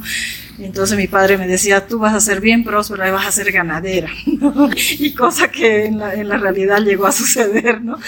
Entonces 0.58 0.96
mi 0.96 1.08
padre 1.08 1.36
me 1.36 1.48
decía, 1.48 1.86
tú 1.86 1.98
vas 1.98 2.14
a 2.14 2.20
ser 2.20 2.40
bien 2.40 2.62
próspera 2.62 3.08
y 3.08 3.10
vas 3.10 3.26
a 3.26 3.32
ser 3.32 3.50
ganadera. 3.50 4.08
y 4.98 5.12
cosa 5.12 5.50
que 5.50 5.86
en 5.86 5.98
la, 5.98 6.14
en 6.14 6.28
la, 6.28 6.36
realidad 6.38 6.80
llegó 6.80 7.06
a 7.06 7.12
suceder, 7.12 7.82
¿no? 7.82 7.98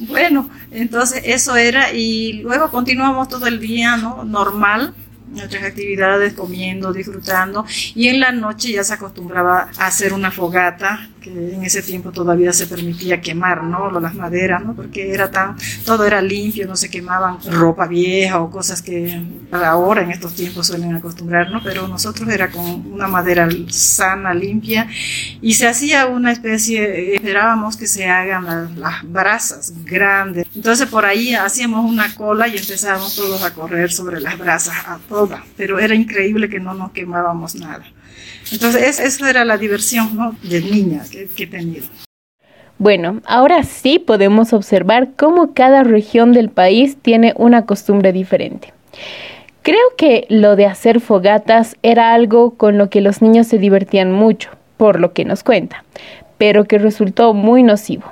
Bueno, 0.00 0.50
entonces 0.70 1.22
eso 1.24 1.56
era 1.56 1.92
y 1.92 2.42
luego 2.42 2.70
continuamos 2.70 3.28
todo 3.28 3.46
el 3.46 3.58
día, 3.58 3.96
¿no? 3.96 4.24
Normal 4.24 4.94
nuestras 5.34 5.64
actividades, 5.64 6.34
comiendo, 6.34 6.92
disfrutando, 6.92 7.66
y 7.94 8.08
en 8.08 8.20
la 8.20 8.32
noche 8.32 8.72
ya 8.72 8.84
se 8.84 8.94
acostumbraba 8.94 9.68
a 9.76 9.86
hacer 9.86 10.12
una 10.12 10.30
fogata, 10.30 11.08
que 11.24 11.54
en 11.54 11.64
ese 11.64 11.82
tiempo 11.82 12.12
todavía 12.12 12.52
se 12.52 12.66
permitía 12.66 13.22
quemar, 13.22 13.64
¿no? 13.64 13.90
Las 13.98 14.14
maderas, 14.14 14.62
¿no? 14.62 14.74
Porque 14.74 15.10
era 15.12 15.30
tan, 15.30 15.56
todo 15.86 16.04
era 16.04 16.20
limpio, 16.20 16.66
no 16.66 16.76
se 16.76 16.90
quemaban 16.90 17.38
ropa 17.50 17.86
vieja 17.86 18.40
o 18.40 18.50
cosas 18.50 18.82
que 18.82 19.22
ahora 19.50 20.02
en 20.02 20.10
estos 20.10 20.34
tiempos 20.34 20.66
suelen 20.66 20.94
acostumbrar, 20.94 21.50
¿no? 21.50 21.62
Pero 21.62 21.88
nosotros 21.88 22.28
era 22.28 22.50
con 22.50 22.64
una 22.92 23.08
madera 23.08 23.48
sana, 23.68 24.34
limpia, 24.34 24.86
y 25.40 25.54
se 25.54 25.66
hacía 25.66 26.06
una 26.06 26.30
especie, 26.30 27.14
esperábamos 27.14 27.78
que 27.78 27.86
se 27.86 28.06
hagan 28.06 28.44
las, 28.44 28.76
las 28.76 29.10
brasas 29.10 29.72
grandes. 29.84 30.46
Entonces 30.54 30.86
por 30.88 31.06
ahí 31.06 31.34
hacíamos 31.34 31.90
una 31.90 32.14
cola 32.14 32.48
y 32.48 32.58
empezábamos 32.58 33.16
todos 33.16 33.42
a 33.42 33.54
correr 33.54 33.90
sobre 33.90 34.20
las 34.20 34.38
brasas, 34.38 34.76
a 34.86 34.98
toda, 35.08 35.42
pero 35.56 35.78
era 35.78 35.94
increíble 35.94 36.50
que 36.50 36.60
no 36.60 36.74
nos 36.74 36.92
quemábamos 36.92 37.54
nada. 37.54 37.84
Entonces, 38.52 39.00
esa 39.00 39.30
era 39.30 39.44
la 39.44 39.56
diversión 39.56 40.38
de 40.42 40.60
niña 40.60 41.02
que, 41.10 41.26
que 41.26 41.44
he 41.44 41.46
tenido. 41.46 41.86
Bueno, 42.78 43.20
ahora 43.26 43.62
sí 43.62 43.98
podemos 43.98 44.52
observar 44.52 45.10
cómo 45.16 45.54
cada 45.54 45.84
región 45.84 46.32
del 46.32 46.50
país 46.50 46.96
tiene 47.00 47.32
una 47.36 47.66
costumbre 47.66 48.12
diferente. 48.12 48.72
Creo 49.62 49.94
que 49.96 50.26
lo 50.28 50.56
de 50.56 50.66
hacer 50.66 51.00
fogatas 51.00 51.76
era 51.82 52.12
algo 52.12 52.54
con 52.54 52.76
lo 52.76 52.90
que 52.90 53.00
los 53.00 53.22
niños 53.22 53.46
se 53.46 53.58
divertían 53.58 54.12
mucho, 54.12 54.50
por 54.76 55.00
lo 55.00 55.12
que 55.12 55.24
nos 55.24 55.42
cuenta, 55.42 55.84
pero 56.36 56.64
que 56.64 56.76
resultó 56.78 57.32
muy 57.32 57.62
nocivo. 57.62 58.04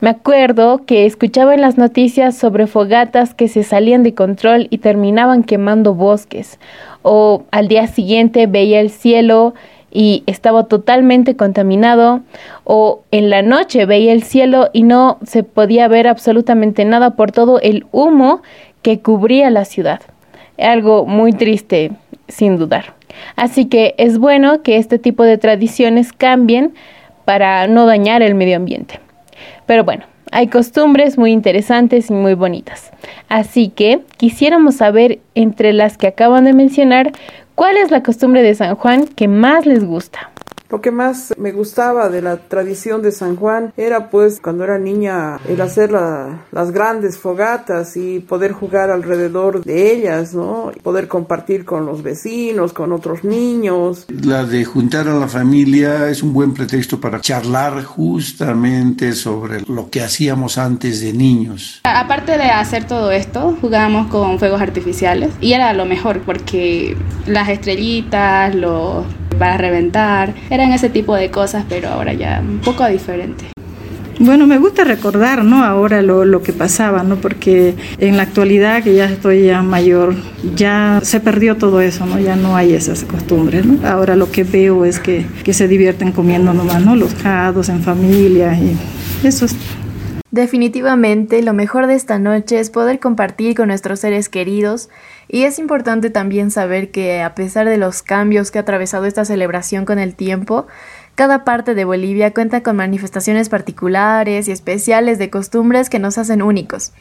Me 0.00 0.10
acuerdo 0.10 0.84
que 0.86 1.06
escuchaba 1.06 1.54
en 1.54 1.60
las 1.60 1.76
noticias 1.76 2.36
sobre 2.36 2.68
fogatas 2.68 3.34
que 3.34 3.48
se 3.48 3.64
salían 3.64 4.04
de 4.04 4.14
control 4.14 4.68
y 4.70 4.78
terminaban 4.78 5.42
quemando 5.42 5.92
bosques, 5.92 6.60
o 7.02 7.42
al 7.50 7.66
día 7.66 7.88
siguiente 7.88 8.46
veía 8.46 8.80
el 8.80 8.90
cielo 8.90 9.54
y 9.90 10.22
estaba 10.26 10.64
totalmente 10.64 11.34
contaminado, 11.34 12.20
o 12.62 13.00
en 13.10 13.28
la 13.28 13.42
noche 13.42 13.86
veía 13.86 14.12
el 14.12 14.22
cielo 14.22 14.70
y 14.72 14.84
no 14.84 15.18
se 15.24 15.42
podía 15.42 15.88
ver 15.88 16.06
absolutamente 16.06 16.84
nada 16.84 17.16
por 17.16 17.32
todo 17.32 17.58
el 17.60 17.84
humo 17.90 18.42
que 18.82 19.00
cubría 19.00 19.50
la 19.50 19.64
ciudad. 19.64 20.00
Algo 20.58 21.06
muy 21.06 21.32
triste, 21.32 21.90
sin 22.28 22.56
dudar. 22.56 22.94
Así 23.34 23.64
que 23.64 23.96
es 23.98 24.18
bueno 24.18 24.62
que 24.62 24.76
este 24.76 25.00
tipo 25.00 25.24
de 25.24 25.38
tradiciones 25.38 26.12
cambien 26.12 26.74
para 27.24 27.66
no 27.66 27.84
dañar 27.84 28.22
el 28.22 28.36
medio 28.36 28.56
ambiente. 28.56 29.00
Pero 29.68 29.84
bueno, 29.84 30.06
hay 30.32 30.48
costumbres 30.48 31.18
muy 31.18 31.30
interesantes 31.30 32.08
y 32.08 32.14
muy 32.14 32.32
bonitas. 32.32 32.90
Así 33.28 33.68
que 33.68 34.00
quisiéramos 34.16 34.76
saber 34.76 35.18
entre 35.34 35.74
las 35.74 35.98
que 35.98 36.06
acaban 36.06 36.46
de 36.46 36.54
mencionar, 36.54 37.12
¿cuál 37.54 37.76
es 37.76 37.90
la 37.90 38.02
costumbre 38.02 38.42
de 38.42 38.54
San 38.54 38.76
Juan 38.76 39.06
que 39.06 39.28
más 39.28 39.66
les 39.66 39.84
gusta? 39.84 40.30
Lo 40.70 40.82
que 40.82 40.90
más 40.90 41.32
me 41.38 41.52
gustaba 41.52 42.10
de 42.10 42.20
la 42.20 42.36
tradición 42.36 43.00
de 43.00 43.10
San 43.10 43.36
Juan 43.36 43.72
era 43.78 44.10
pues 44.10 44.38
cuando 44.38 44.64
era 44.64 44.78
niña 44.78 45.40
el 45.48 45.60
hacer 45.62 45.90
la, 45.90 46.44
las 46.52 46.72
grandes 46.72 47.16
fogatas 47.18 47.96
y 47.96 48.20
poder 48.20 48.52
jugar 48.52 48.90
alrededor 48.90 49.64
de 49.64 49.92
ellas, 49.92 50.34
¿no? 50.34 50.70
Poder 50.82 51.08
compartir 51.08 51.64
con 51.64 51.86
los 51.86 52.02
vecinos, 52.02 52.74
con 52.74 52.92
otros 52.92 53.24
niños. 53.24 54.04
La 54.08 54.44
de 54.44 54.66
juntar 54.66 55.08
a 55.08 55.14
la 55.14 55.26
familia 55.26 56.10
es 56.10 56.22
un 56.22 56.34
buen 56.34 56.52
pretexto 56.52 57.00
para 57.00 57.22
charlar 57.22 57.82
justamente 57.84 59.12
sobre 59.12 59.62
lo 59.62 59.88
que 59.88 60.02
hacíamos 60.02 60.58
antes 60.58 61.00
de 61.00 61.14
niños. 61.14 61.80
Aparte 61.84 62.32
de 62.32 62.44
hacer 62.44 62.86
todo 62.86 63.10
esto, 63.10 63.56
jugábamos 63.62 64.08
con 64.08 64.38
fuegos 64.38 64.60
artificiales 64.60 65.30
y 65.40 65.54
era 65.54 65.72
lo 65.72 65.86
mejor 65.86 66.20
porque 66.20 66.94
las 67.26 67.48
estrellitas, 67.48 68.54
los 68.54 69.06
para 69.38 69.56
reventar. 69.56 70.34
Eran 70.50 70.72
ese 70.72 70.88
tipo 70.90 71.14
de 71.14 71.30
cosas, 71.30 71.64
pero 71.68 71.88
ahora 71.88 72.12
ya 72.12 72.42
un 72.46 72.58
poco 72.58 72.86
diferente. 72.86 73.46
Bueno, 74.20 74.48
me 74.48 74.58
gusta 74.58 74.82
recordar, 74.82 75.44
¿no? 75.44 75.64
Ahora 75.64 76.02
lo, 76.02 76.24
lo, 76.24 76.42
que 76.42 76.52
pasaba, 76.52 77.04
¿no? 77.04 77.16
Porque 77.16 77.76
en 77.98 78.16
la 78.16 78.24
actualidad, 78.24 78.82
que 78.82 78.94
ya 78.94 79.04
estoy 79.04 79.44
ya 79.44 79.62
mayor, 79.62 80.16
ya 80.56 80.98
se 81.04 81.20
perdió 81.20 81.56
todo 81.56 81.80
eso, 81.80 82.04
¿no? 82.04 82.18
Ya 82.18 82.34
no 82.34 82.56
hay 82.56 82.72
esas 82.72 83.04
costumbres, 83.04 83.64
¿no? 83.64 83.86
Ahora 83.86 84.16
lo 84.16 84.28
que 84.32 84.42
veo 84.42 84.84
es 84.84 84.98
que, 84.98 85.24
que 85.44 85.52
se 85.52 85.68
divierten 85.68 86.10
comiendo 86.10 86.52
nomás, 86.52 86.84
¿no? 86.84 86.96
Los 86.96 87.14
jados 87.14 87.68
en 87.68 87.80
familia 87.82 88.54
y 88.54 88.76
eso 89.24 89.44
es 89.44 89.54
Definitivamente, 90.30 91.42
lo 91.42 91.54
mejor 91.54 91.86
de 91.86 91.94
esta 91.94 92.18
noche 92.18 92.60
es 92.60 92.68
poder 92.68 93.00
compartir 93.00 93.56
con 93.56 93.68
nuestros 93.68 94.00
seres 94.00 94.28
queridos 94.28 94.90
y 95.26 95.44
es 95.44 95.58
importante 95.58 96.10
también 96.10 96.50
saber 96.50 96.90
que 96.90 97.22
a 97.22 97.34
pesar 97.34 97.66
de 97.66 97.78
los 97.78 98.02
cambios 98.02 98.50
que 98.50 98.58
ha 98.58 98.62
atravesado 98.62 99.06
esta 99.06 99.24
celebración 99.24 99.86
con 99.86 99.98
el 99.98 100.14
tiempo, 100.14 100.66
cada 101.14 101.44
parte 101.44 101.74
de 101.74 101.86
Bolivia 101.86 102.34
cuenta 102.34 102.62
con 102.62 102.76
manifestaciones 102.76 103.48
particulares 103.48 104.48
y 104.48 104.52
especiales 104.52 105.18
de 105.18 105.30
costumbres 105.30 105.88
que 105.88 105.98
nos 105.98 106.18
hacen 106.18 106.42
únicos, 106.42 106.92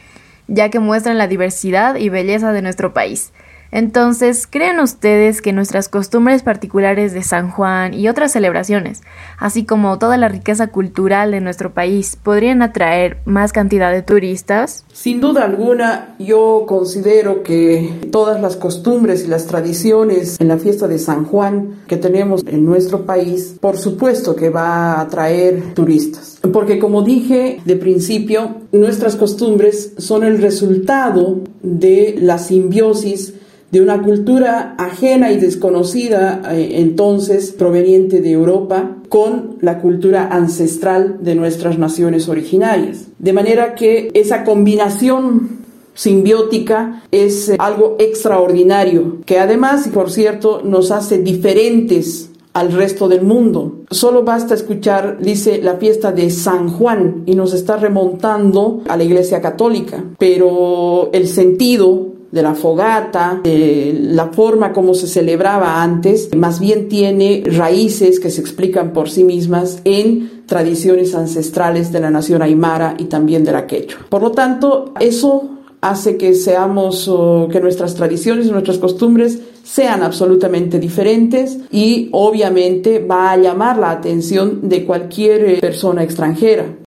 ya 0.48 0.70
que 0.70 0.80
muestran 0.80 1.18
la 1.18 1.28
diversidad 1.28 1.98
y 1.98 2.08
belleza 2.08 2.54
de 2.54 2.62
nuestro 2.62 2.94
país. 2.94 3.34
Entonces, 3.72 4.48
¿creen 4.48 4.80
ustedes 4.80 5.42
que 5.42 5.54
nuestras 5.54 5.90
costumbres 5.90 6.44
particulares 6.44 7.14
de 7.14 7.24
San 7.24 7.52
Juan 7.52 7.94
y 7.94 8.08
otras 8.08 8.32
celebraciones, 8.32 9.02
así 9.38 9.66
como 9.66 9.98
toda 10.00 10.18
la 10.18 10.30
riqueza 10.30 10.68
cultural 10.68 11.32
de 11.32 11.42
nuestro 11.42 11.74
país, 11.74 12.18
podrían 12.22 12.62
atraer 12.62 13.18
más 13.26 13.52
cantidad 13.52 13.92
de 13.92 14.02
turistas? 14.02 14.86
Sin 14.94 15.20
duda 15.20 15.44
alguna, 15.44 16.16
yo 16.20 16.66
considero 16.68 17.44
que 17.44 18.08
todas 18.12 18.42
las 18.42 18.56
costumbres 18.56 19.26
y 19.26 19.28
las 19.28 19.46
tradiciones 19.46 20.40
en 20.40 20.48
la 20.48 20.58
fiesta 20.58 20.88
de 20.88 21.00
San 21.00 21.26
Juan 21.26 21.82
que 21.88 21.98
tenemos 21.98 22.44
en 22.46 22.66
nuestro 22.66 23.06
país, 23.06 23.56
por 23.60 23.78
supuesto 23.78 24.36
que 24.36 24.50
va 24.50 24.94
a 24.94 25.02
atraer 25.02 25.74
turistas. 25.74 26.40
Porque 26.54 26.80
como 26.80 27.02
dije 27.02 27.60
de 27.66 27.76
principio, 27.76 28.56
nuestras 28.72 29.16
costumbres 29.16 29.94
son 29.98 30.24
el 30.24 30.42
resultado 30.42 31.42
de 31.62 32.16
la 32.20 32.38
simbiosis 32.38 33.34
de 33.72 33.82
una 33.82 34.02
cultura 34.02 34.76
ajena 34.78 35.32
y 35.32 35.38
desconocida 35.38 36.42
eh, 36.52 36.80
entonces 36.80 37.52
proveniente 37.52 38.22
de 38.22 38.32
Europa 38.32 38.98
con 39.10 39.58
la 39.62 39.80
cultura 39.80 40.30
ancestral 40.32 41.18
de 41.22 41.36
nuestras 41.36 41.78
naciones 41.78 42.30
originarias. 42.30 43.08
De 43.20 43.34
manera 43.34 43.76
que 43.76 44.10
esa 44.14 44.44
combinación 44.44 45.58
simbiótica 45.94 47.04
es 47.12 47.50
eh, 47.50 47.56
algo 47.60 47.98
extraordinario, 48.00 49.18
que 49.26 49.40
además, 49.40 49.88
y 49.88 49.90
por 49.90 50.12
cierto, 50.12 50.62
nos 50.64 50.92
hace 50.92 51.18
diferentes 51.18 52.30
al 52.54 52.72
resto 52.72 53.08
del 53.08 53.22
mundo. 53.22 53.82
Solo 53.92 54.24
basta 54.24 54.56
escuchar, 54.56 55.20
dice, 55.20 55.62
la 55.62 55.76
fiesta 55.76 56.12
de 56.12 56.30
San 56.32 56.70
Juan 56.70 57.24
y 57.26 57.36
nos 57.36 57.54
está 57.54 57.78
remontando 57.78 58.82
a 58.88 58.98
la 58.98 59.04
Iglesia 59.04 59.42
Católica, 59.42 60.04
pero 60.18 61.12
el 61.14 61.28
sentido 61.28 62.17
de 62.32 62.42
la 62.42 62.56
fogata, 62.56 63.40
de 63.44 63.98
la 64.00 64.28
forma 64.28 64.74
como 64.74 64.94
se 64.94 65.08
celebraba 65.08 65.82
antes, 65.82 66.36
más 66.36 66.60
bien 66.60 66.90
tiene 66.90 67.44
raíces 67.46 68.20
que 68.20 68.30
se 68.30 68.42
explican 68.42 68.94
por 68.94 69.10
sí 69.10 69.24
mismas 69.24 69.80
en 69.86 70.44
tradiciones 70.46 71.16
ancestrales 71.16 71.92
de 71.92 72.00
la 72.00 72.10
nación 72.10 72.42
aymara 72.42 72.96
y 72.98 73.06
también 73.06 73.44
de 73.44 73.52
la 73.52 73.68
quechua. 73.68 74.06
Por 74.10 74.22
lo 74.22 74.32
tanto, 74.32 74.94
eso 75.00 75.58
hace 75.82 76.18
que 76.18 76.34
seamos, 76.34 77.08
uh, 77.08 77.48
que 77.52 77.60
nuestras 77.60 77.96
tradiciones 77.96 78.48
y 78.48 78.52
nuestras 78.52 78.78
costumbres 78.78 79.40
sean 79.64 80.02
absolutamente 80.02 80.80
diferentes 80.80 81.58
y 81.72 82.10
obviamente 82.12 83.00
va 83.00 83.32
a 83.32 83.38
llamar 83.38 83.78
la 83.78 83.92
atención 83.92 84.68
de 84.68 84.86
cualquier 84.86 85.50
eh, 85.50 85.58
persona 85.60 86.04
extranjera. 86.04 86.87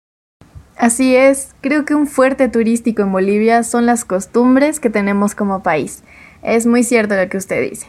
Así 0.81 1.15
es, 1.15 1.49
creo 1.61 1.85
que 1.85 1.95
un 1.95 2.07
fuerte 2.07 2.49
turístico 2.49 3.03
en 3.03 3.13
Bolivia 3.13 3.65
son 3.65 3.85
las 3.85 4.07
costumbres 4.07 4.81
que 4.81 4.89
tenemos 4.89 5.35
como 5.35 5.63
país. 5.63 6.03
Es 6.43 6.67
muy 6.67 6.85
cierto 6.85 7.15
lo 7.17 7.29
que 7.29 7.37
usted 7.37 7.69
dice. 7.69 7.89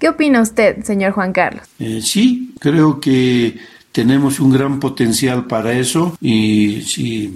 ¿Qué 0.00 0.08
opina 0.08 0.42
usted, 0.42 0.82
señor 0.82 1.12
Juan 1.12 1.32
Carlos? 1.32 1.62
Eh, 1.78 2.00
sí, 2.02 2.52
creo 2.58 2.98
que 2.98 3.56
tenemos 3.92 4.40
un 4.40 4.50
gran 4.50 4.80
potencial 4.80 5.46
para 5.46 5.74
eso 5.74 6.18
y 6.20 6.82
si 6.82 7.32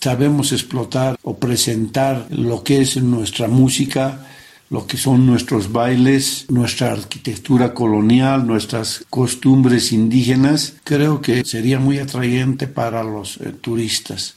sabemos 0.00 0.52
explotar 0.52 1.18
o 1.24 1.36
presentar 1.36 2.28
lo 2.30 2.62
que 2.62 2.82
es 2.82 3.02
nuestra 3.02 3.48
música, 3.48 4.28
lo 4.70 4.86
que 4.86 4.96
son 4.96 5.26
nuestros 5.26 5.72
bailes, 5.72 6.46
nuestra 6.50 6.92
arquitectura 6.92 7.72
colonial, 7.72 8.46
nuestras 8.46 9.04
costumbres 9.10 9.92
indígenas, 9.92 10.76
creo 10.84 11.20
que 11.20 11.44
sería 11.44 11.78
muy 11.78 11.98
atrayente 11.98 12.66
para 12.66 13.02
los 13.02 13.40
eh, 13.40 13.52
turistas. 13.60 14.36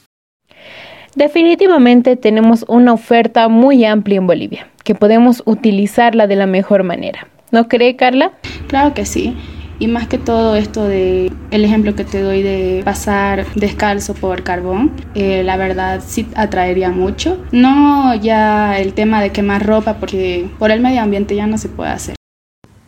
Definitivamente 1.16 2.16
tenemos 2.16 2.64
una 2.68 2.92
oferta 2.92 3.48
muy 3.48 3.84
amplia 3.84 4.18
en 4.18 4.26
Bolivia, 4.26 4.68
que 4.84 4.94
podemos 4.94 5.42
utilizarla 5.44 6.28
de 6.28 6.36
la 6.36 6.46
mejor 6.46 6.84
manera. 6.84 7.26
¿No 7.50 7.66
cree, 7.66 7.96
Carla? 7.96 8.32
Claro 8.68 8.94
que 8.94 9.04
sí. 9.04 9.36
Y 9.80 9.88
más 9.88 10.06
que 10.08 10.18
todo 10.18 10.56
esto 10.56 10.84
de 10.84 11.32
el 11.50 11.64
ejemplo 11.64 11.94
que 11.94 12.04
te 12.04 12.20
doy 12.20 12.42
de 12.42 12.82
pasar 12.84 13.46
descalzo 13.54 14.12
por 14.12 14.42
carbón, 14.42 14.92
eh, 15.14 15.42
la 15.42 15.56
verdad 15.56 16.02
sí 16.06 16.28
atraería 16.36 16.90
mucho. 16.90 17.42
No 17.50 18.14
ya 18.14 18.78
el 18.78 18.92
tema 18.92 19.22
de 19.22 19.32
quemar 19.32 19.66
ropa 19.66 19.94
porque 19.94 20.50
por 20.58 20.70
el 20.70 20.82
medio 20.82 21.00
ambiente 21.00 21.34
ya 21.34 21.46
no 21.46 21.56
se 21.56 21.70
puede 21.70 21.90
hacer. 21.90 22.14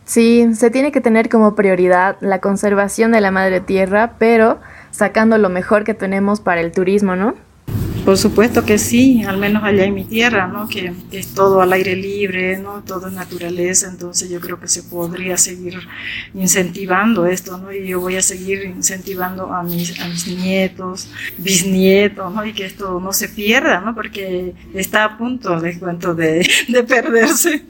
Sí, 0.05 0.53
se 0.53 0.69
tiene 0.69 0.91
que 0.91 1.01
tener 1.01 1.29
como 1.29 1.55
prioridad 1.55 2.17
la 2.21 2.39
conservación 2.39 3.11
de 3.11 3.21
la 3.21 3.31
madre 3.31 3.59
tierra, 3.59 4.13
pero 4.19 4.59
sacando 4.91 5.39
lo 5.39 5.49
mejor 5.49 5.83
que 5.85 5.95
tenemos 5.95 6.41
para 6.41 6.61
el 6.61 6.71
turismo, 6.71 7.15
¿no? 7.15 7.33
Por 8.05 8.17
supuesto 8.17 8.65
que 8.65 8.77
sí, 8.77 9.23
al 9.23 9.37
menos 9.37 9.63
allá 9.63 9.85
en 9.85 9.93
mi 9.93 10.03
tierra, 10.03 10.47
¿no? 10.47 10.67
que 10.67 10.91
es 11.11 11.33
todo 11.33 11.61
al 11.61 11.71
aire 11.71 11.95
libre, 11.95 12.57
¿no? 12.57 12.83
todo 12.83 13.07
es 13.07 13.13
naturaleza, 13.13 13.87
entonces 13.89 14.29
yo 14.29 14.41
creo 14.41 14.59
que 14.59 14.67
se 14.67 14.83
podría 14.83 15.37
seguir 15.37 15.79
incentivando 16.33 17.25
esto, 17.25 17.57
¿no? 17.57 17.71
y 17.71 17.87
yo 17.87 18.01
voy 18.01 18.17
a 18.17 18.21
seguir 18.21 18.65
incentivando 18.65 19.53
a 19.53 19.63
mis, 19.63 19.97
a 20.01 20.09
mis 20.09 20.27
nietos, 20.27 21.07
bisnietos, 21.37 22.33
¿no? 22.33 22.45
y 22.45 22.51
que 22.51 22.65
esto 22.65 22.99
no 22.99 23.13
se 23.13 23.29
pierda, 23.29 23.79
¿no? 23.79 23.95
porque 23.95 24.53
está 24.73 25.05
a 25.05 25.17
punto, 25.17 25.55
les 25.55 25.77
cuento, 25.77 26.13
de, 26.13 26.45
de 26.67 26.83
perderse. 26.83 27.63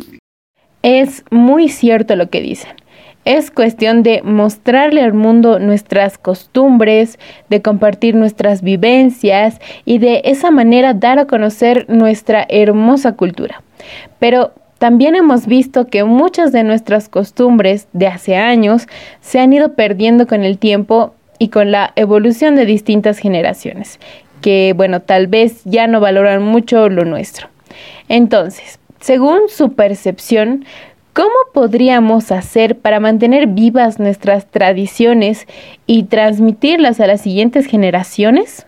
Es 0.81 1.23
muy 1.29 1.69
cierto 1.69 2.15
lo 2.15 2.31
que 2.31 2.41
dicen. 2.41 2.82
Es 3.25 3.51
cuestión 3.51 4.03
de 4.03 4.21
mostrarle 4.23 5.01
al 5.01 5.13
mundo 5.13 5.59
nuestras 5.59 6.17
costumbres, 6.17 7.19
de 7.49 7.61
compartir 7.61 8.15
nuestras 8.15 8.61
vivencias 8.61 9.59
y 9.85 9.99
de 9.99 10.21
esa 10.25 10.51
manera 10.51 10.93
dar 10.93 11.19
a 11.19 11.25
conocer 11.25 11.85
nuestra 11.87 12.45
hermosa 12.49 13.13
cultura. 13.13 13.61
Pero 14.19 14.51
también 14.77 15.15
hemos 15.15 15.47
visto 15.47 15.87
que 15.87 16.03
muchas 16.03 16.51
de 16.51 16.63
nuestras 16.63 17.07
costumbres 17.07 17.87
de 17.93 18.07
hace 18.07 18.35
años 18.35 18.87
se 19.21 19.39
han 19.39 19.53
ido 19.53 19.73
perdiendo 19.75 20.27
con 20.27 20.43
el 20.43 20.57
tiempo 20.57 21.13
y 21.39 21.47
con 21.47 21.71
la 21.71 21.93
evolución 21.95 22.55
de 22.55 22.65
distintas 22.65 23.17
generaciones, 23.17 23.99
que 24.41 24.73
bueno, 24.75 25.01
tal 25.01 25.27
vez 25.27 25.61
ya 25.63 25.87
no 25.87 26.01
valoran 26.01 26.43
mucho 26.43 26.89
lo 26.89 27.05
nuestro. 27.05 27.47
Entonces, 28.09 28.79
según 28.99 29.49
su 29.49 29.73
percepción, 29.73 30.65
¿Cómo 31.13 31.29
podríamos 31.53 32.31
hacer 32.31 32.79
para 32.79 32.99
mantener 32.99 33.45
vivas 33.45 33.99
nuestras 33.99 34.49
tradiciones 34.49 35.45
y 35.85 36.05
transmitirlas 36.05 36.99
a 36.99 37.05
las 37.05 37.21
siguientes 37.21 37.67
generaciones? 37.67 38.65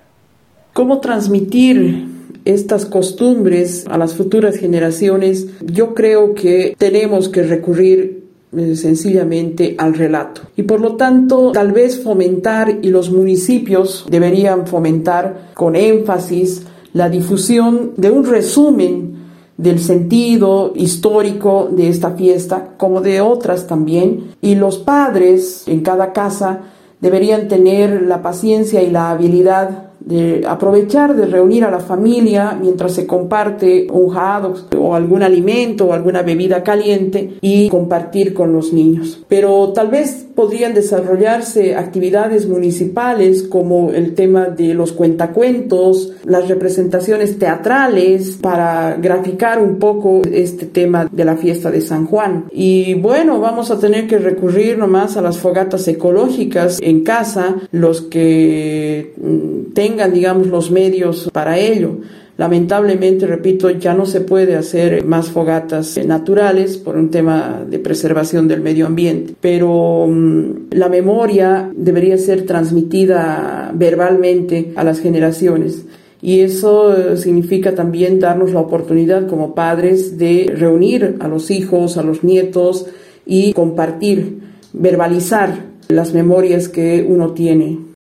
¿Cómo 0.73 0.99
transmitir 0.99 2.05
estas 2.45 2.85
costumbres 2.85 3.87
a 3.89 3.97
las 3.97 4.13
futuras 4.13 4.57
generaciones? 4.57 5.47
Yo 5.61 5.95
creo 5.95 6.35
que 6.35 6.75
tenemos 6.77 7.29
que 7.29 7.41
recurrir 7.41 8.25
eh, 8.55 8.75
sencillamente 8.75 9.73
al 9.79 9.95
relato. 9.95 10.41
Y 10.55 10.63
por 10.63 10.81
lo 10.81 10.97
tanto, 10.97 11.51
tal 11.51 11.71
vez 11.71 12.03
fomentar, 12.03 12.77
y 12.83 12.89
los 12.89 13.09
municipios 13.09 14.05
deberían 14.07 14.67
fomentar 14.67 15.49
con 15.55 15.75
énfasis, 15.75 16.67
la 16.93 17.09
difusión 17.09 17.93
de 17.97 18.11
un 18.11 18.23
resumen 18.23 19.14
del 19.57 19.79
sentido 19.79 20.73
histórico 20.75 21.69
de 21.71 21.89
esta 21.89 22.11
fiesta, 22.11 22.73
como 22.77 23.01
de 23.01 23.21
otras 23.21 23.67
también, 23.67 24.31
y 24.41 24.55
los 24.55 24.77
padres 24.77 25.63
en 25.67 25.81
cada 25.81 26.13
casa 26.13 26.61
deberían 26.99 27.47
tener 27.47 28.01
la 28.03 28.21
paciencia 28.21 28.81
y 28.81 28.89
la 28.89 29.11
habilidad 29.11 29.85
de 29.99 30.45
aprovechar 30.47 31.15
de 31.15 31.25
reunir 31.25 31.63
a 31.63 31.71
la 31.71 31.79
familia 31.79 32.57
mientras 32.59 32.93
se 32.93 33.07
comparte 33.07 33.87
un 33.91 34.09
jado 34.09 34.53
o 34.77 34.93
algún 34.93 35.23
alimento 35.23 35.87
o 35.87 35.93
alguna 35.93 36.21
bebida 36.21 36.63
caliente 36.63 37.37
y 37.41 37.69
compartir 37.69 38.33
con 38.33 38.53
los 38.53 38.71
niños. 38.71 39.23
Pero 39.27 39.73
tal 39.73 39.87
vez 39.87 40.24
podrían 40.35 40.73
desarrollarse 40.73 41.75
actividades 41.75 42.47
municipales 42.47 43.43
como 43.43 43.91
el 43.91 44.13
tema 44.13 44.45
de 44.45 44.73
los 44.73 44.91
cuentacuentos, 44.91 46.13
las 46.25 46.47
representaciones 46.47 47.39
teatrales 47.39 48.37
para 48.41 48.95
graficar 48.95 49.61
un 49.61 49.79
poco 49.79 50.21
este 50.31 50.65
tema 50.65 51.07
de 51.11 51.25
la 51.25 51.37
fiesta 51.37 51.71
de 51.71 51.81
San 51.81 52.05
Juan. 52.05 52.45
Y 52.51 52.93
bueno, 52.95 53.39
vamos 53.39 53.71
a 53.71 53.79
tener 53.79 54.07
que 54.07 54.19
recurrir 54.19 54.77
nomás 54.77 55.17
a 55.17 55.21
las 55.21 55.37
fogatas 55.37 55.87
ecológicas 55.87 56.79
en 56.81 57.03
casa, 57.03 57.55
los 57.71 58.01
que 58.01 59.13
mm, 59.17 59.73
tengan 59.73 59.95
tengan, 59.95 60.13
digamos, 60.13 60.47
los 60.47 60.71
medios 60.71 61.29
para 61.31 61.57
ello. 61.57 61.97
Lamentablemente, 62.37 63.27
repito, 63.27 63.69
ya 63.69 63.93
no 63.93 64.05
se 64.05 64.19
puede 64.19 64.55
hacer 64.55 65.05
más 65.05 65.29
fogatas 65.29 65.97
naturales 66.05 66.77
por 66.77 66.97
un 66.97 67.09
tema 67.09 67.63
de 67.65 67.79
preservación 67.79 68.49
del 68.49 68.59
medio 68.59 68.87
ambiente, 68.87 69.33
pero 69.39 70.05
mm, 70.09 70.71
la 70.71 70.89
memoria 70.89 71.71
debería 71.73 72.17
ser 72.17 72.45
transmitida 72.45 73.71
verbalmente 73.73 74.73
a 74.75 74.83
las 74.83 74.99
generaciones. 74.99 75.85
Y 76.21 76.41
eso 76.41 76.93
eh, 76.93 77.17
significa 77.17 77.73
también 77.73 78.19
darnos 78.19 78.51
la 78.51 78.59
oportunidad 78.59 79.27
como 79.27 79.55
padres 79.55 80.17
de 80.17 80.51
reunir 80.53 81.15
a 81.19 81.29
los 81.29 81.51
hijos, 81.51 81.97
a 81.97 82.03
los 82.03 82.23
nietos 82.23 82.87
y 83.25 83.53
compartir, 83.53 84.39
verbalizar 84.73 85.55
las 85.87 86.13
memorias 86.13 86.67
que 86.67 87.05
uno 87.07 87.31
tiene. 87.31 87.94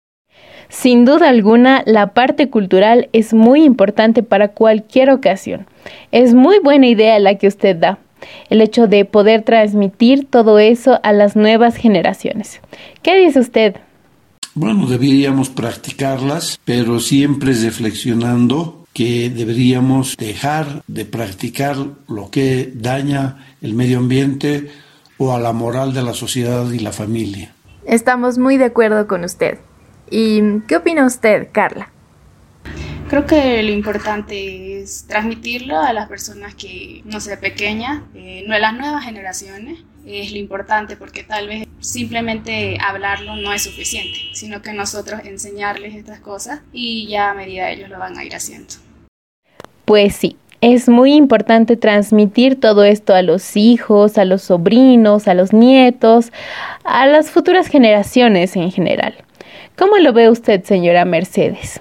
Sin 0.72 1.04
duda 1.04 1.28
alguna, 1.28 1.82
la 1.84 2.14
parte 2.14 2.48
cultural 2.48 3.10
es 3.12 3.34
muy 3.34 3.62
importante 3.62 4.22
para 4.22 4.48
cualquier 4.48 5.10
ocasión. 5.10 5.66
Es 6.12 6.32
muy 6.32 6.60
buena 6.60 6.86
idea 6.86 7.18
la 7.18 7.36
que 7.36 7.46
usted 7.46 7.76
da, 7.76 7.98
el 8.48 8.62
hecho 8.62 8.86
de 8.86 9.04
poder 9.04 9.42
transmitir 9.42 10.26
todo 10.30 10.58
eso 10.58 10.98
a 11.02 11.12
las 11.12 11.36
nuevas 11.36 11.76
generaciones. 11.76 12.60
¿Qué 13.02 13.14
dice 13.22 13.40
usted? 13.40 13.76
Bueno, 14.54 14.86
deberíamos 14.86 15.50
practicarlas, 15.50 16.58
pero 16.64 17.00
siempre 17.00 17.52
reflexionando 17.52 18.86
que 18.94 19.28
deberíamos 19.28 20.16
dejar 20.16 20.82
de 20.86 21.04
practicar 21.04 21.76
lo 22.08 22.30
que 22.30 22.72
daña 22.74 23.44
el 23.60 23.74
medio 23.74 23.98
ambiente 23.98 24.70
o 25.18 25.34
a 25.34 25.38
la 25.38 25.52
moral 25.52 25.92
de 25.92 26.02
la 26.02 26.14
sociedad 26.14 26.70
y 26.72 26.78
la 26.78 26.92
familia. 26.92 27.52
Estamos 27.84 28.38
muy 28.38 28.56
de 28.56 28.64
acuerdo 28.64 29.06
con 29.06 29.22
usted. 29.24 29.58
¿Y 30.14 30.60
qué 30.68 30.76
opina 30.76 31.06
usted, 31.06 31.48
Carla? 31.52 31.90
Creo 33.08 33.24
que 33.24 33.62
lo 33.62 33.72
importante 33.72 34.82
es 34.82 35.06
transmitirlo 35.08 35.80
a 35.80 35.94
las 35.94 36.06
personas 36.06 36.54
que, 36.54 37.00
no 37.06 37.18
sé, 37.18 37.38
pequeñas, 37.38 38.02
eh, 38.14 38.44
no 38.46 38.54
a 38.54 38.58
las 38.58 38.74
nuevas 38.74 39.06
generaciones. 39.06 39.78
Es 40.06 40.30
lo 40.32 40.36
importante 40.36 40.96
porque 40.96 41.22
tal 41.22 41.48
vez 41.48 41.66
simplemente 41.80 42.76
hablarlo 42.86 43.36
no 43.36 43.54
es 43.54 43.62
suficiente, 43.62 44.18
sino 44.34 44.60
que 44.60 44.74
nosotros 44.74 45.22
enseñarles 45.24 45.94
estas 45.94 46.20
cosas 46.20 46.60
y 46.74 47.06
ya 47.06 47.30
a 47.30 47.34
medida 47.34 47.70
ellos 47.70 47.88
lo 47.88 47.98
van 47.98 48.18
a 48.18 48.24
ir 48.24 48.34
haciendo. 48.34 48.74
Pues 49.86 50.14
sí, 50.14 50.36
es 50.60 50.90
muy 50.90 51.14
importante 51.14 51.78
transmitir 51.78 52.60
todo 52.60 52.84
esto 52.84 53.14
a 53.14 53.22
los 53.22 53.56
hijos, 53.56 54.18
a 54.18 54.26
los 54.26 54.42
sobrinos, 54.42 55.26
a 55.26 55.32
los 55.32 55.54
nietos, 55.54 56.32
a 56.84 57.06
las 57.06 57.30
futuras 57.30 57.66
generaciones 57.68 58.56
en 58.56 58.70
general. 58.70 59.14
¿Cómo 59.76 59.96
lo 59.98 60.12
ve 60.12 60.28
usted, 60.28 60.64
señora 60.64 61.04
Mercedes? 61.04 61.80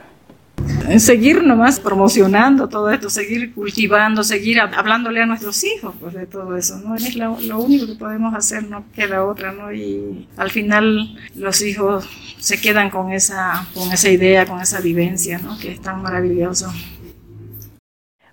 Seguir 0.98 1.44
nomás 1.44 1.80
promocionando 1.80 2.68
todo 2.68 2.92
esto, 2.92 3.10
seguir 3.10 3.54
cultivando, 3.54 4.24
seguir 4.24 4.60
hablándole 4.60 5.22
a 5.22 5.26
nuestros 5.26 5.64
hijos 5.64 5.96
pues, 6.00 6.14
de 6.14 6.26
todo 6.28 6.56
eso, 6.56 6.78
¿no? 6.80 6.96
Es 6.96 7.16
lo, 7.16 7.34
único 7.60 7.88
que 7.88 7.96
podemos 7.96 8.34
hacer, 8.34 8.64
no 8.64 8.84
queda 8.94 9.26
otra, 9.26 9.52
¿no? 9.54 9.74
Y 9.74 10.28
al 10.38 10.52
final 10.52 11.18
los 11.36 11.62
hijos 11.62 12.08
se 12.40 12.62
quedan 12.62 12.90
con 12.90 13.12
esa, 13.12 13.66
con 13.74 13.92
esa 13.92 14.10
idea, 14.10 14.46
con 14.46 14.62
esa 14.62 14.82
vivencia, 14.82 15.40
¿no? 15.40 15.58
Que 15.58 15.72
es 15.72 15.82
tan 15.82 16.02
maravilloso. 16.02 16.72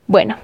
Bueno, 0.06 0.36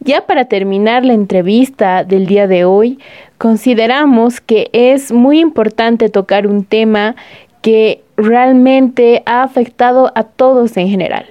ya 0.00 0.26
para 0.26 0.46
terminar 0.46 1.04
la 1.04 1.14
entrevista 1.14 2.04
del 2.04 2.26
día 2.26 2.46
de 2.46 2.64
hoy, 2.64 2.98
consideramos 3.36 4.40
que 4.40 4.70
es 4.72 5.12
muy 5.12 5.40
importante 5.40 6.08
tocar 6.08 6.46
un 6.46 6.64
tema 6.64 7.16
que 7.62 8.02
realmente 8.18 9.22
ha 9.24 9.42
afectado 9.42 10.12
a 10.14 10.24
todos 10.24 10.76
en 10.76 10.88
general, 10.88 11.24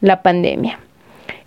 la 0.00 0.22
pandemia. 0.22 0.78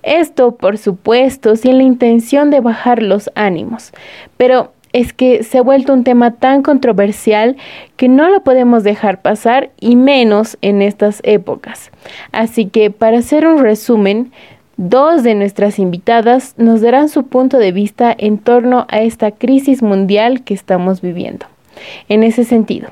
Esto, 0.04 0.56
por 0.56 0.78
supuesto, 0.78 1.56
sin 1.56 1.78
la 1.78 1.84
intención 1.84 2.52
de 2.52 2.60
bajar 2.60 3.02
los 3.02 3.32
ánimos, 3.34 3.92
pero 4.38 4.74
es 4.94 5.14
que 5.14 5.44
se 5.44 5.60
ha 5.60 5.62
vuelto 5.62 5.94
un 5.94 6.04
tema 6.04 6.32
tan 6.32 6.64
controversial 6.64 7.56
que 7.96 8.10
no 8.10 8.30
lo 8.30 8.44
podemos 8.44 8.84
dejar 8.84 9.22
pasar 9.22 9.72
y 9.80 9.96
menos 9.96 10.58
en 10.62 10.82
estas 10.82 11.22
épocas. 11.24 11.92
Así 12.34 12.66
que 12.66 12.92
para 12.92 13.20
hacer 13.20 13.48
un 13.48 13.60
resumen, 13.60 14.34
dos 14.76 15.24
de 15.24 15.36
nuestras 15.36 15.80
invitadas 15.80 16.56
nos 16.58 16.82
darán 16.82 17.08
su 17.08 17.28
punto 17.28 17.58
de 17.58 17.72
vista 17.72 18.14
en 18.18 18.38
torno 18.38 18.86
a 18.90 19.00
esta 19.00 19.32
crisis 19.32 19.82
mundial 19.82 20.44
que 20.44 20.54
estamos 20.54 21.02
viviendo. 21.02 21.46
En 22.10 22.24
ese 22.24 22.44
sentido, 22.44 22.90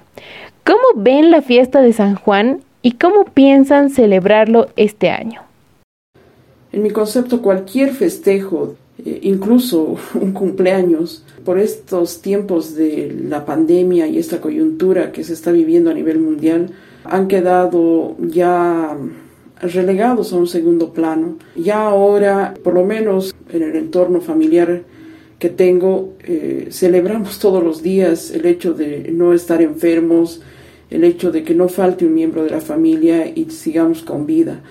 ¿Cómo 0.69 1.03
ven 1.03 1.31
la 1.31 1.41
fiesta 1.41 1.81
de 1.81 1.93
San 1.93 2.13
Juan 2.13 2.59
y 2.83 2.91
cómo 2.91 3.25
piensan 3.25 3.89
celebrarlo 3.89 4.67
este 4.75 5.09
año? 5.09 5.41
En 6.71 6.83
mi 6.83 6.91
concepto, 6.91 7.41
cualquier 7.41 7.91
festejo, 7.91 8.75
eh, 9.03 9.21
incluso 9.23 9.95
un 10.13 10.31
cumpleaños, 10.31 11.25
por 11.43 11.57
estos 11.57 12.21
tiempos 12.21 12.75
de 12.75 13.11
la 13.27 13.47
pandemia 13.47 14.05
y 14.05 14.19
esta 14.19 14.41
coyuntura 14.41 15.11
que 15.11 15.23
se 15.23 15.33
está 15.33 15.51
viviendo 15.51 15.89
a 15.89 15.95
nivel 15.95 16.19
mundial, 16.19 16.69
han 17.03 17.27
quedado 17.27 18.15
ya 18.19 18.95
relegados 19.63 20.33
a 20.33 20.35
un 20.35 20.45
segundo 20.45 20.93
plano. 20.93 21.37
Ya 21.55 21.81
ahora, 21.81 22.53
por 22.63 22.75
lo 22.75 22.85
menos 22.85 23.33
en 23.51 23.63
el 23.63 23.75
entorno 23.75 24.21
familiar 24.21 24.83
que 25.39 25.49
tengo, 25.49 26.13
eh, 26.19 26.67
celebramos 26.69 27.39
todos 27.41 27.63
los 27.63 27.81
días 27.81 28.29
el 28.29 28.45
hecho 28.45 28.75
de 28.75 29.09
no 29.11 29.33
estar 29.33 29.63
enfermos, 29.63 30.43
el 30.89 31.03
hecho 31.03 31.31
de 31.31 31.43
que 31.43 31.55
no 31.55 31.69
falte 31.69 32.05
un 32.05 32.13
miembro 32.13 32.43
de 32.43 32.49
la 32.49 32.61
familia 32.61 33.27
y 33.27 33.45
sigamos 33.51 34.01
con 34.01 34.25
vida. 34.25 34.61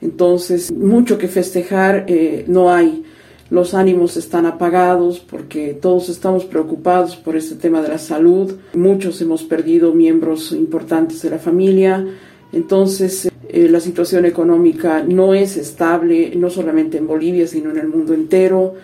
Entonces, 0.00 0.70
mucho 0.72 1.16
que 1.18 1.28
festejar 1.28 2.04
eh, 2.08 2.44
no 2.48 2.72
hay. 2.72 3.04
Los 3.50 3.74
ánimos 3.74 4.16
están 4.16 4.46
apagados 4.46 5.20
porque 5.20 5.74
todos 5.80 6.08
estamos 6.08 6.44
preocupados 6.44 7.16
por 7.16 7.36
este 7.36 7.54
tema 7.54 7.82
de 7.82 7.88
la 7.88 7.98
salud. 7.98 8.54
Muchos 8.74 9.20
hemos 9.20 9.44
perdido 9.44 9.92
miembros 9.92 10.52
importantes 10.52 11.22
de 11.22 11.30
la 11.30 11.38
familia. 11.38 12.04
Entonces, 12.52 13.28
eh, 13.48 13.68
la 13.68 13.80
situación 13.80 14.24
económica 14.24 15.04
no 15.06 15.34
es 15.34 15.56
estable, 15.56 16.32
no 16.34 16.50
solamente 16.50 16.98
en 16.98 17.06
Bolivia, 17.06 17.46
sino 17.46 17.70
en 17.70 17.78
el 17.78 17.88
mundo 17.88 18.14
entero. 18.14 18.74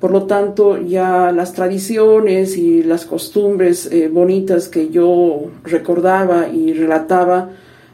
Por 0.00 0.12
lo 0.12 0.22
tanto, 0.22 0.80
ya 0.80 1.30
las 1.30 1.52
tradiciones 1.52 2.56
y 2.56 2.82
las 2.82 3.04
costumbres 3.04 3.86
eh, 3.92 4.08
bonitas 4.08 4.68
que 4.68 4.88
yo 4.88 5.50
recordaba 5.62 6.48
y 6.48 6.72
relataba 6.72 7.50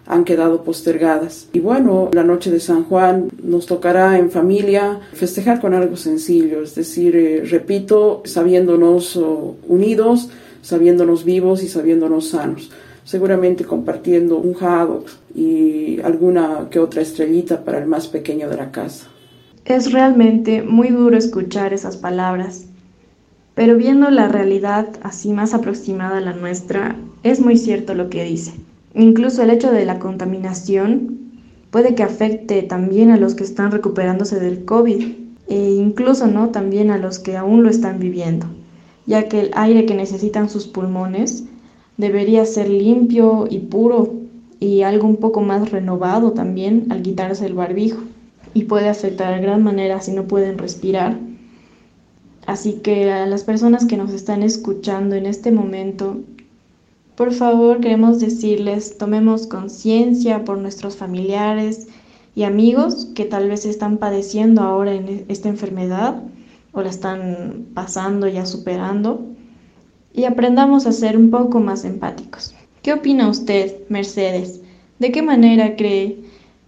han 0.07 0.25
quedado 0.25 0.63
postergadas. 0.63 1.49
Y 1.53 1.59
bueno, 1.59 2.11
la 2.13 2.23
noche 2.23 2.53
de 2.53 2.61
San 2.61 2.85
Juan 2.85 3.29
nos 3.43 3.67
tocará 3.67 4.19
en 4.19 4.31
familia 4.31 5.01
festejar 5.15 5.61
con 5.61 5.75
algo 5.75 5.97
sencillo, 5.97 6.63
es 6.63 6.77
decir, 6.77 7.17
eh, 7.17 7.43
repito, 7.45 8.23
sabiéndonos 8.25 9.17
oh, 9.17 9.57
unidos, 9.67 10.29
sabiéndonos 10.63 11.25
vivos 11.25 11.65
y 11.65 11.69
sabiéndonos 11.69 12.29
sanos. 12.29 12.71
Seguramente 13.05 13.65
compartiendo 13.65 14.37
un 14.37 14.57
haddock 14.61 15.09
y 15.35 16.01
alguna 16.03 16.69
que 16.71 16.79
otra 16.79 17.03
estrellita 17.03 17.65
para 17.65 17.79
el 17.79 17.87
más 17.87 18.07
pequeño 18.07 18.49
de 18.49 18.57
la 18.57 18.71
casa. 18.71 19.09
Es 19.67 19.91
realmente 19.91 20.63
muy 20.63 20.91
duro 20.91 21.17
escuchar 21.17 21.73
esas 21.73 21.97
palabras, 21.97 22.67
pero 23.57 23.77
viendo 23.77 24.11
la 24.11 24.29
realidad 24.29 24.91
así 25.03 25.33
más 25.33 25.55
aproximada 25.55 26.19
a 26.19 26.21
la 26.21 26.35
nuestra, 26.35 26.95
es 27.25 27.41
muy 27.41 27.57
cierto 27.57 27.93
lo 27.95 28.09
que 28.09 28.23
dice. 28.23 28.55
Incluso 28.95 29.43
el 29.43 29.51
hecho 29.51 29.73
de 29.73 29.85
la 29.85 29.99
contaminación 29.99 31.19
puede 31.73 31.97
que 31.97 32.05
afecte 32.05 32.63
también 32.63 33.11
a 33.11 33.17
los 33.17 33.35
que 33.35 33.43
están 33.43 33.73
recuperándose 33.73 34.39
del 34.39 34.65
COVID 34.65 35.05
e 35.49 35.71
incluso 35.73 36.29
no 36.29 36.51
también 36.51 36.93
a 36.93 36.97
los 36.97 37.19
que 37.19 37.37
aún 37.37 37.65
lo 37.65 37.69
están 37.69 37.99
viviendo, 37.99 38.47
ya 39.05 39.29
que 39.29 39.41
el 39.41 39.51
aire 39.55 39.85
que 39.85 39.97
necesitan 39.97 40.49
sus 40.49 40.69
pulmones 40.69 41.43
debería 41.97 42.47
ser 42.47 42.69
limpio 42.69 43.49
y 43.51 43.59
puro 43.59 44.15
y 44.61 44.83
algo 44.83 45.09
un 45.09 45.17
poco 45.17 45.41
más 45.41 45.73
renovado 45.73 46.31
también 46.35 46.87
al 46.91 47.03
quitarse 47.03 47.47
el 47.47 47.55
barbijo 47.55 47.99
y 48.57 48.65
puede 48.65 48.89
afectar 48.89 49.35
de 49.35 49.43
gran 49.43 49.63
manera 49.63 50.01
si 50.01 50.13
no 50.13 50.27
pueden 50.27 50.57
respirar. 50.57 51.19
Así 52.47 52.75
que 52.75 53.11
a 53.13 53.27
las 53.27 53.45
personas 53.45 53.85
que 53.85 53.97
nos 53.97 54.13
están 54.13 54.43
escuchando 54.43 55.15
en 55.15 55.27
este 55.27 55.53
momento 55.53 56.23
por 57.17 57.33
favor, 57.33 57.81
queremos 57.81 58.21
decirles, 58.21 58.99
tomemos 58.99 59.47
conciencia 59.47 60.45
por 60.45 60.59
nuestros 60.59 60.97
familiares 60.97 61.89
y 62.35 62.43
amigos 62.43 63.09
que 63.15 63.25
tal 63.25 63.49
vez 63.49 63.65
están 63.65 63.97
padeciendo 63.97 64.61
ahora 64.61 64.93
en 64.93 65.25
esta 65.29 65.49
enfermedad 65.49 66.23
o 66.73 66.83
la 66.83 66.91
están 66.91 67.69
pasando 67.73 68.29
ya 68.29 68.45
superando 68.45 69.25
y 70.13 70.25
aprendamos 70.25 70.85
a 70.85 70.93
ser 70.93 71.17
un 71.17 71.31
poco 71.31 71.59
más 71.59 71.87
empáticos. 71.87 72.55
¿Qué 72.83 72.93
opina 72.93 73.31
usted, 73.31 73.89
Mercedes? 73.89 74.61
¿De 74.99 75.11
qué 75.11 75.23
manera 75.23 75.75
cree 75.75 76.19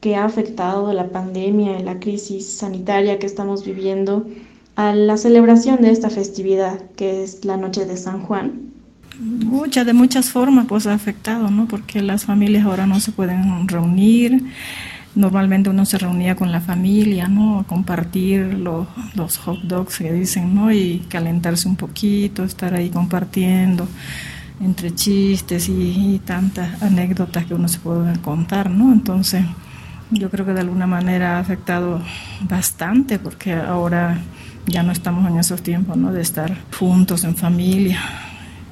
que 0.01 0.17
ha 0.17 0.25
afectado 0.25 0.93
la 0.93 1.09
pandemia 1.09 1.79
y 1.79 1.83
la 1.83 1.99
crisis 1.99 2.47
sanitaria 2.49 3.19
que 3.19 3.27
estamos 3.27 3.65
viviendo 3.65 4.27
a 4.77 4.95
la 4.95 5.17
celebración 5.17 5.83
de 5.83 5.91
esta 5.91 6.09
festividad 6.11 6.81
que 6.97 7.25
es 7.25 7.45
la 7.45 7.57
noche 7.57 7.85
de 7.85 7.97
San 7.97 8.23
Juan? 8.23 8.69
muchas, 9.19 9.87
de 9.87 9.93
muchas 9.93 10.31
formas 10.31 10.67
pues 10.67 10.87
ha 10.87 10.95
afectado, 10.95 11.51
¿no? 11.51 11.67
Porque 11.67 12.03
las 12.03 12.25
familias 12.25 12.65
ahora 12.65 12.87
no 12.87 13.01
se 13.01 13.13
pueden 13.13 13.67
reunir. 13.69 14.45
Normalmente 15.15 15.71
uno 15.71 15.85
se 15.85 15.99
reunía 15.99 16.37
con 16.37 16.53
la 16.53 16.61
familia, 16.61 17.29
¿no? 17.29 17.65
compartir 17.67 18.55
los, 18.55 18.87
los 19.15 19.39
hot 19.39 19.63
dogs 19.63 19.99
que 19.99 20.13
dicen, 20.13 20.55
¿no? 20.55 20.71
Y 20.71 21.05
calentarse 21.09 21.67
un 21.69 21.77
poquito, 21.77 22.45
estar 22.45 22.75
ahí 22.75 22.91
compartiendo 22.91 23.89
entre 24.61 24.95
chistes 24.95 25.69
y, 25.69 25.73
y, 25.73 26.21
tantas 26.25 26.83
anécdotas 26.83 27.47
que 27.47 27.55
uno 27.55 27.69
se 27.69 27.79
puede 27.79 28.19
contar, 28.21 28.71
¿no? 28.71 28.93
Entonces, 28.93 29.45
yo 30.11 30.31
creo 30.31 30.47
que 30.47 30.53
de 30.53 30.61
alguna 30.61 30.87
manera 30.87 31.37
ha 31.37 31.41
afectado 31.41 32.01
bastante 32.43 33.19
porque 33.19 33.55
ahora 33.55 34.19
ya 34.67 34.83
no 34.83 34.93
estamos 34.93 35.31
en 35.31 35.39
esos 35.39 35.63
tiempos, 35.63 35.97
¿no? 35.97 36.13
De 36.13 36.21
estar 36.21 36.55
juntos 36.79 37.25
en 37.25 37.37
familia, 37.37 38.01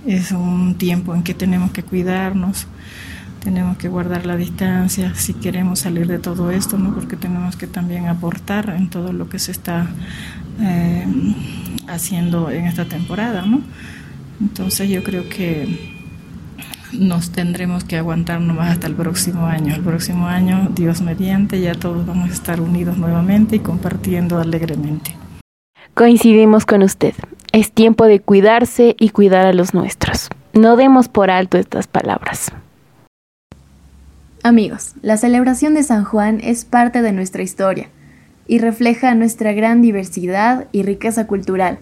es 0.07 0.33
un 0.33 0.77
tiempo 0.77 1.15
en 1.15 1.23
que 1.23 1.35
tenemos 1.35 1.71
que 1.73 1.83
cuidarnos, 1.83 2.67
tenemos 3.43 3.77
que 3.77 3.89
guardar 3.89 4.27
la 4.27 4.37
distancia 4.37 5.15
si 5.15 5.35
queremos 5.35 5.81
salir 5.81 6.07
de 6.07 6.19
todo 6.19 6.51
esto, 6.51 6.79
¿no? 6.79 6.95
porque 6.95 7.17
tenemos 7.17 7.57
que 7.57 7.67
también 7.67 8.09
aportar 8.09 8.71
en 8.71 8.91
todo 8.91 9.13
lo 9.13 9.29
que 9.29 9.39
se 9.39 9.53
está 9.53 9.87
eh, 10.61 11.07
haciendo 11.87 12.51
en 12.51 12.67
esta 12.67 12.87
temporada. 12.87 13.43
¿no? 13.43 13.61
Entonces 14.41 14.89
yo 14.89 15.03
creo 15.03 15.29
que 15.29 15.96
nos 16.93 17.31
tendremos 17.31 17.85
que 17.85 17.97
aguantar 17.97 18.41
nomás 18.41 18.73
hasta 18.73 18.87
el 18.87 18.95
próximo 18.95 19.47
año. 19.47 19.75
El 19.75 19.83
próximo 19.83 20.27
año, 20.27 20.69
Dios 20.75 21.01
mediante, 21.01 21.61
ya 21.61 21.75
todos 21.75 22.07
vamos 22.07 22.31
a 22.31 22.33
estar 22.33 22.61
unidos 22.61 22.99
nuevamente 22.99 23.57
y 23.57 23.59
compartiendo 23.61 24.39
alegremente. 24.39 25.17
Coincidimos 25.95 26.67
con 26.67 26.83
usted. 26.83 27.15
Es 27.53 27.73
tiempo 27.73 28.05
de 28.05 28.21
cuidarse 28.21 28.97
y 28.99 29.11
cuidar 29.11 29.47
a 29.47 29.53
los 29.53 29.73
nuestros. 29.73 30.29
No 30.53 30.77
demos 30.77 31.09
por 31.09 31.31
alto 31.31 31.59
estas 31.59 31.87
palabras. 31.87 32.53
Amigos, 34.43 34.95
la 35.03 35.17
celebración 35.17 35.75
de 35.75 35.83
San 35.83 36.05
Juan 36.05 36.41
es 36.43 36.65
parte 36.65 37.03
de 37.03 37.13
nuestra 37.13 37.43
historia 37.43 37.89
y 38.47 38.59
refleja 38.59 39.15
nuestra 39.15 39.53
gran 39.53 39.83
diversidad 39.83 40.67
y 40.71 40.83
riqueza 40.83 41.27
cultural, 41.27 41.79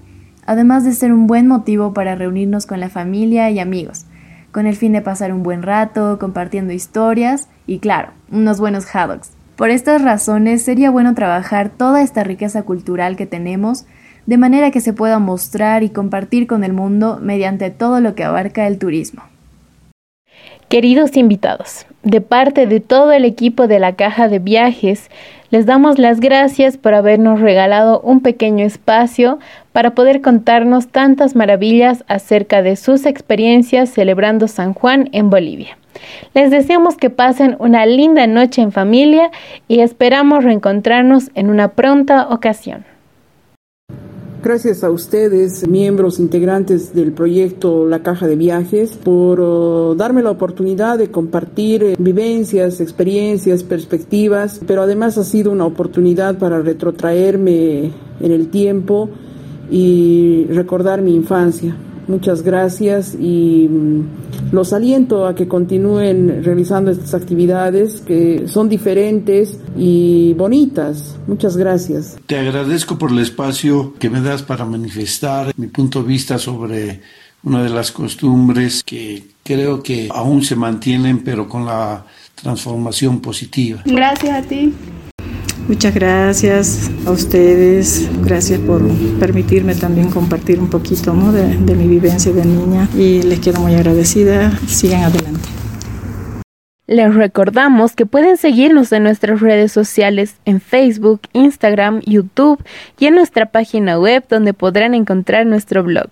además 0.47 0.85
de 0.85 0.93
ser 0.93 1.13
un 1.13 1.27
buen 1.27 1.47
motivo 1.47 1.93
para 1.93 2.15
reunirnos 2.15 2.67
con 2.67 2.81
la 2.81 2.89
familia 2.89 3.51
y 3.51 3.59
amigos, 3.59 4.07
con 4.55 4.69
el 4.69 4.77
fin 4.77 4.93
de 4.93 5.03
pasar 5.03 5.33
un 5.33 5.43
buen 5.43 5.65
rato, 5.65 6.17
compartiendo 6.21 6.73
historias 6.73 7.49
y, 7.67 7.81
claro, 7.81 8.13
unos 8.31 8.61
buenos 8.61 8.87
haddocks. 8.87 9.33
Por 9.57 9.71
estas 9.71 10.01
razones 10.01 10.63
sería 10.63 10.93
bueno 10.93 11.13
trabajar 11.13 11.71
toda 11.71 12.03
esta 12.03 12.23
riqueza 12.23 12.63
cultural 12.63 13.17
que 13.17 13.27
tenemos 13.27 13.85
de 14.27 14.39
manera 14.39 14.71
que 14.71 14.81
se 14.81 14.93
pueda 14.93 15.19
mostrar 15.19 15.83
y 15.83 15.91
compartir 15.91 16.47
con 16.47 16.63
el 16.63 16.73
mundo 16.73 17.19
mediante 17.21 17.71
todo 17.71 17.99
lo 17.99 18.15
que 18.15 18.23
abarca 18.23 18.69
el 18.69 18.79
turismo. 18.79 19.25
Queridos 20.75 21.17
invitados, 21.17 21.87
de 22.03 22.21
parte 22.21 22.67
de 22.67 22.81
todo 22.81 23.13
el 23.13 23.25
equipo 23.25 23.69
de 23.69 23.79
la 23.79 23.95
Caja 23.95 24.27
de 24.27 24.41
Viajes, 24.41 25.09
les 25.51 25.67
damos 25.67 26.01
las 26.01 26.19
gracias 26.19 26.79
por 26.79 26.95
habernos 26.95 27.41
regalado 27.41 28.01
un 28.01 28.19
pequeño 28.23 28.65
espacio 28.67 29.39
para 29.71 29.95
poder 29.95 30.21
contarnos 30.21 30.89
tantas 30.89 31.37
maravillas 31.37 32.03
acerca 32.09 32.61
de 32.61 32.75
sus 32.75 33.07
experiencias 33.07 33.91
celebrando 33.91 34.49
San 34.49 34.75
Juan 34.75 35.11
en 35.13 35.31
Bolivia. 35.31 35.79
Les 36.35 36.51
deseamos 36.51 36.97
que 36.97 37.09
pasen 37.09 37.55
una 37.61 37.87
linda 37.87 38.27
noche 38.27 38.61
en 38.61 38.73
familia 38.73 39.31
y 39.69 39.79
esperamos 39.79 40.43
reencontrarnos 40.43 41.31
en 41.37 41.51
una 41.51 41.69
pronta 41.69 42.27
ocasión. 42.31 42.85
Gracias 44.45 44.85
a 44.85 44.91
ustedes, 44.91 45.67
miembros 45.67 46.21
integrantes 46.21 46.95
del 46.95 47.13
proyecto 47.13 47.89
La 47.89 48.03
Caja 48.03 48.27
de 48.27 48.37
Viajes, 48.37 48.91
por 48.91 49.41
oh, 49.41 49.95
darme 49.95 50.23
la 50.23 50.31
oportunidad 50.31 50.99
de 50.99 51.11
compartir 51.11 51.83
eh, 51.83 51.97
vivencias, 51.99 52.83
experiencias, 52.83 53.63
perspectivas, 53.63 54.61
pero 54.67 54.83
además 54.83 55.17
ha 55.17 55.25
sido 55.25 55.51
una 55.51 55.65
oportunidad 55.65 56.37
para 56.37 56.61
retrotraerme 56.61 57.91
en 58.21 58.33
el 58.33 58.51
tiempo 58.51 59.09
y 59.71 60.45
recordar 60.51 61.01
mi 61.01 61.15
infancia. 61.15 61.75
Muchas 62.07 62.43
gracias 62.43 63.15
y 63.19 63.69
mm, 63.69 64.53
los 64.53 64.73
aliento 64.73 65.27
a 65.27 65.35
que 65.35 65.49
continúen 65.49 66.45
realizando 66.45 66.91
estas 66.91 67.15
actividades 67.15 68.01
que 68.01 68.47
son 68.47 68.69
diferentes 68.69 69.59
y 69.77 70.35
bonitas. 70.35 71.17
Muchas 71.27 71.57
gracias. 71.57 72.17
Te 72.27 72.39
agradezco 72.39 72.99
por 72.99 73.11
el 73.11 73.19
espacio 73.19 73.95
que 73.99 74.11
me 74.11 74.21
das 74.21 74.43
para 74.43 74.65
manifestar 74.65 75.53
mi 75.57 75.69
punto 75.69 76.03
de 76.03 76.09
vista 76.09 76.39
sobre 76.39 77.01
una 77.43 77.63
de 77.63 77.71
las 77.71 77.93
costumbres 77.93 78.83
que 78.85 79.23
creo 79.43 79.83
que 79.83 80.09
aún 80.11 80.43
se 80.43 80.57
mantienen 80.57 81.23
pero 81.23 81.49
con 81.49 81.67
la 81.67 82.05
transformación 82.35 83.21
positiva. 83.21 83.83
Gracias 83.85 84.45
a 84.45 84.47
ti. 84.47 84.73
Muchas 85.69 85.95
gracias 85.95 86.91
a 87.07 87.11
ustedes, 87.11 88.09
gracias 88.23 88.61
por 88.61 88.83
permitirme 89.19 89.75
también 89.75 90.11
compartir 90.11 90.61
un 90.61 90.69
poquito 90.69 91.15
de, 91.33 91.57
de 91.57 91.75
mi 91.75 91.89
vivencia 91.89 92.33
de 92.33 92.45
niña 92.45 92.89
y 92.95 93.23
les 93.23 93.41
quedo 93.41 93.61
muy 93.61 93.75
agradecida. 93.75 94.53
Sigan 94.67 95.05
adelante. 95.05 95.49
Les 96.87 97.15
recordamos 97.15 97.97
que 97.97 98.05
pueden 98.05 98.37
seguirnos 98.37 98.93
en 98.93 99.05
nuestras 99.05 99.41
redes 99.41 99.73
sociales 99.73 100.37
en 100.45 100.61
Facebook, 100.61 101.23
Instagram, 101.33 102.03
YouTube 102.05 102.63
y 102.99 103.07
en 103.07 103.15
nuestra 103.15 103.47
página 103.47 103.99
web 103.99 104.23
donde 104.29 104.53
podrán 104.53 104.93
encontrar 104.93 105.47
nuestro 105.47 105.83
blog. 105.83 106.11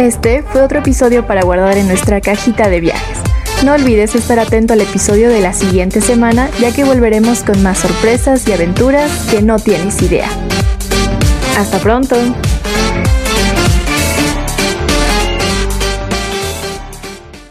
Este 0.00 0.42
fue 0.42 0.62
otro 0.62 0.78
episodio 0.78 1.26
para 1.26 1.42
guardar 1.42 1.76
en 1.76 1.86
nuestra 1.86 2.22
cajita 2.22 2.70
de 2.70 2.80
viajes. 2.80 3.18
No 3.66 3.74
olvides 3.74 4.14
estar 4.14 4.38
atento 4.38 4.72
al 4.72 4.80
episodio 4.80 5.28
de 5.28 5.42
la 5.42 5.52
siguiente 5.52 6.00
semana, 6.00 6.48
ya 6.58 6.72
que 6.72 6.84
volveremos 6.84 7.42
con 7.42 7.62
más 7.62 7.80
sorpresas 7.80 8.48
y 8.48 8.52
aventuras 8.54 9.10
que 9.30 9.42
no 9.42 9.58
tienes 9.58 10.00
idea. 10.00 10.30
Hasta 11.58 11.78
pronto. 11.80 12.16